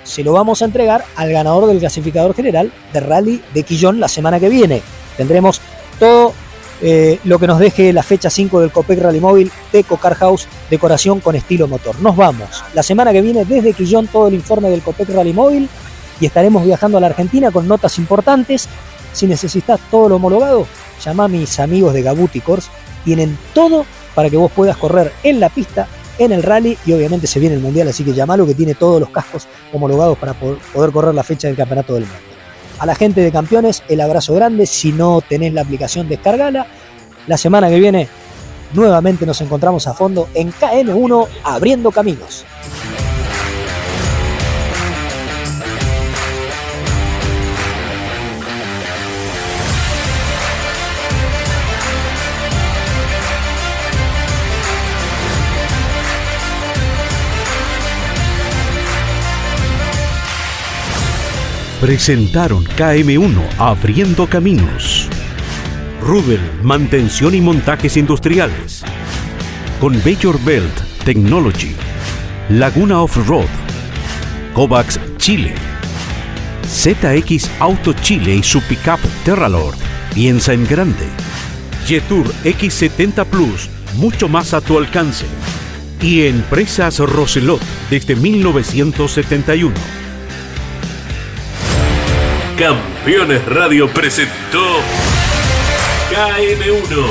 se 0.03 0.23
lo 0.23 0.33
vamos 0.33 0.61
a 0.61 0.65
entregar 0.65 1.03
al 1.15 1.31
ganador 1.31 1.67
del 1.67 1.79
clasificador 1.79 2.33
general 2.33 2.71
de 2.93 2.99
Rally 2.99 3.41
de 3.53 3.63
Quillón 3.63 3.99
la 3.99 4.07
semana 4.07 4.39
que 4.39 4.49
viene. 4.49 4.81
Tendremos 5.17 5.61
todo 5.99 6.33
eh, 6.81 7.19
lo 7.23 7.39
que 7.39 7.47
nos 7.47 7.59
deje 7.59 7.91
la 7.91 8.03
fecha 8.03 8.29
5 8.29 8.61
del 8.61 8.71
Copec 8.71 9.01
Rally 9.01 9.19
Móvil 9.19 9.51
Deco 9.73 9.97
Car 9.97 10.15
House, 10.15 10.47
decoración 10.69 11.19
con 11.19 11.35
estilo 11.35 11.67
motor. 11.67 11.99
Nos 12.01 12.15
vamos. 12.15 12.63
La 12.73 12.83
semana 12.83 13.11
que 13.11 13.21
viene 13.21 13.45
desde 13.45 13.73
Quillón 13.73 14.07
todo 14.07 14.27
el 14.27 14.35
informe 14.35 14.69
del 14.69 14.81
Copec 14.81 15.09
Rally 15.09 15.33
Móvil 15.33 15.67
y 16.19 16.25
estaremos 16.25 16.63
viajando 16.63 16.97
a 16.97 17.01
la 17.01 17.07
Argentina 17.07 17.51
con 17.51 17.67
notas 17.67 17.97
importantes. 17.97 18.67
Si 19.13 19.25
necesitas 19.25 19.79
todo 19.89 20.09
lo 20.09 20.15
homologado, 20.17 20.67
llama 21.03 21.25
a 21.25 21.27
mis 21.27 21.59
amigos 21.59 21.93
de 21.93 22.01
Gabuti 22.01 22.41
Course. 22.41 22.69
Tienen 23.03 23.37
todo 23.53 23.85
para 24.15 24.29
que 24.29 24.37
vos 24.37 24.51
puedas 24.51 24.77
correr 24.77 25.13
en 25.23 25.39
la 25.39 25.49
pista, 25.49 25.87
en 26.17 26.31
el 26.31 26.43
rally 26.43 26.77
y 26.85 26.93
obviamente 26.93 27.27
se 27.27 27.39
viene 27.39 27.55
el 27.55 27.61
mundial, 27.61 27.87
así 27.87 28.03
que 28.03 28.13
llamalo 28.13 28.45
que 28.45 28.55
tiene 28.55 28.75
todos 28.75 28.99
los 28.99 29.09
cascos 29.09 29.47
homologados 29.71 30.17
para 30.17 30.33
poder 30.33 30.91
correr 30.91 31.13
la 31.13 31.23
fecha 31.23 31.47
del 31.47 31.55
campeonato 31.55 31.93
del 31.93 32.03
mundo. 32.03 32.19
A 32.79 32.85
la 32.85 32.95
gente 32.95 33.21
de 33.21 33.31
campeones, 33.31 33.83
el 33.87 34.01
abrazo 34.01 34.35
grande. 34.35 34.65
Si 34.67 34.91
no 34.91 35.21
tenés 35.27 35.53
la 35.53 35.61
aplicación, 35.61 36.07
descargala. 36.07 36.67
La 37.25 37.37
semana 37.37 37.69
que 37.69 37.79
viene, 37.79 38.07
nuevamente 38.73 39.25
nos 39.25 39.41
encontramos 39.41 39.87
a 39.87 39.93
fondo 39.93 40.29
en 40.33 40.51
KM1 40.51 41.27
abriendo 41.43 41.91
caminos. 41.91 42.45
Presentaron 61.81 62.65
KM1 62.65 63.37
Abriendo 63.59 64.25
Caminos. 64.25 65.07
Rubel, 66.01 66.39
mantención 66.63 67.35
y 67.35 67.41
montajes 67.41 67.97
industriales. 67.97 68.83
Con 69.79 69.93
Bayor 70.03 70.43
Belt 70.43 70.73
Technology. 71.05 71.75
Laguna 72.49 73.03
Off-Road. 73.03 73.45
Kovacs 74.55 74.99
Chile. 75.17 75.53
ZX 76.65 77.47
Auto 77.59 77.93
Chile 77.93 78.37
y 78.37 78.41
su 78.41 78.59
pickup 78.61 78.99
Terralord. 79.23 79.77
Piensa 80.15 80.53
en 80.53 80.65
grande. 80.65 81.05
Jetour 81.85 82.25
X70 82.43 83.23
Plus, 83.25 83.69
mucho 83.97 84.27
más 84.27 84.55
a 84.55 84.61
tu 84.61 84.79
alcance. 84.79 85.27
Y 86.01 86.23
Empresas 86.23 86.97
Roselot 86.97 87.61
desde 87.91 88.15
1971. 88.15 89.96
Campeones 92.57 93.45
Radio 93.45 93.87
presentó 93.87 94.79
KM1, 96.09 97.05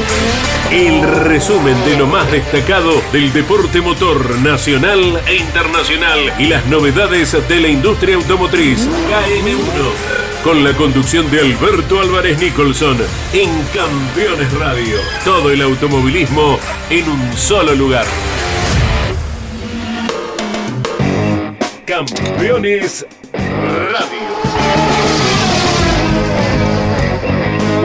el 0.72 1.24
resumen 1.24 1.84
de 1.84 1.96
lo 1.96 2.08
más 2.08 2.28
destacado 2.32 3.00
del 3.12 3.32
deporte 3.32 3.80
motor 3.80 4.28
nacional 4.40 5.22
e 5.24 5.36
internacional 5.36 6.32
y 6.40 6.46
las 6.46 6.66
novedades 6.66 7.36
de 7.48 7.60
la 7.60 7.68
industria 7.68 8.16
automotriz. 8.16 8.88
KM1, 8.88 10.42
con 10.42 10.64
la 10.64 10.72
conducción 10.72 11.30
de 11.30 11.38
Alberto 11.42 12.00
Álvarez 12.00 12.40
Nicholson 12.40 12.98
en 13.32 13.50
Campeones 13.72 14.52
Radio. 14.54 14.96
Todo 15.24 15.52
el 15.52 15.62
automovilismo 15.62 16.58
en 16.90 17.08
un 17.08 17.36
solo 17.36 17.72
lugar. 17.76 18.06
Campeones 21.86 23.06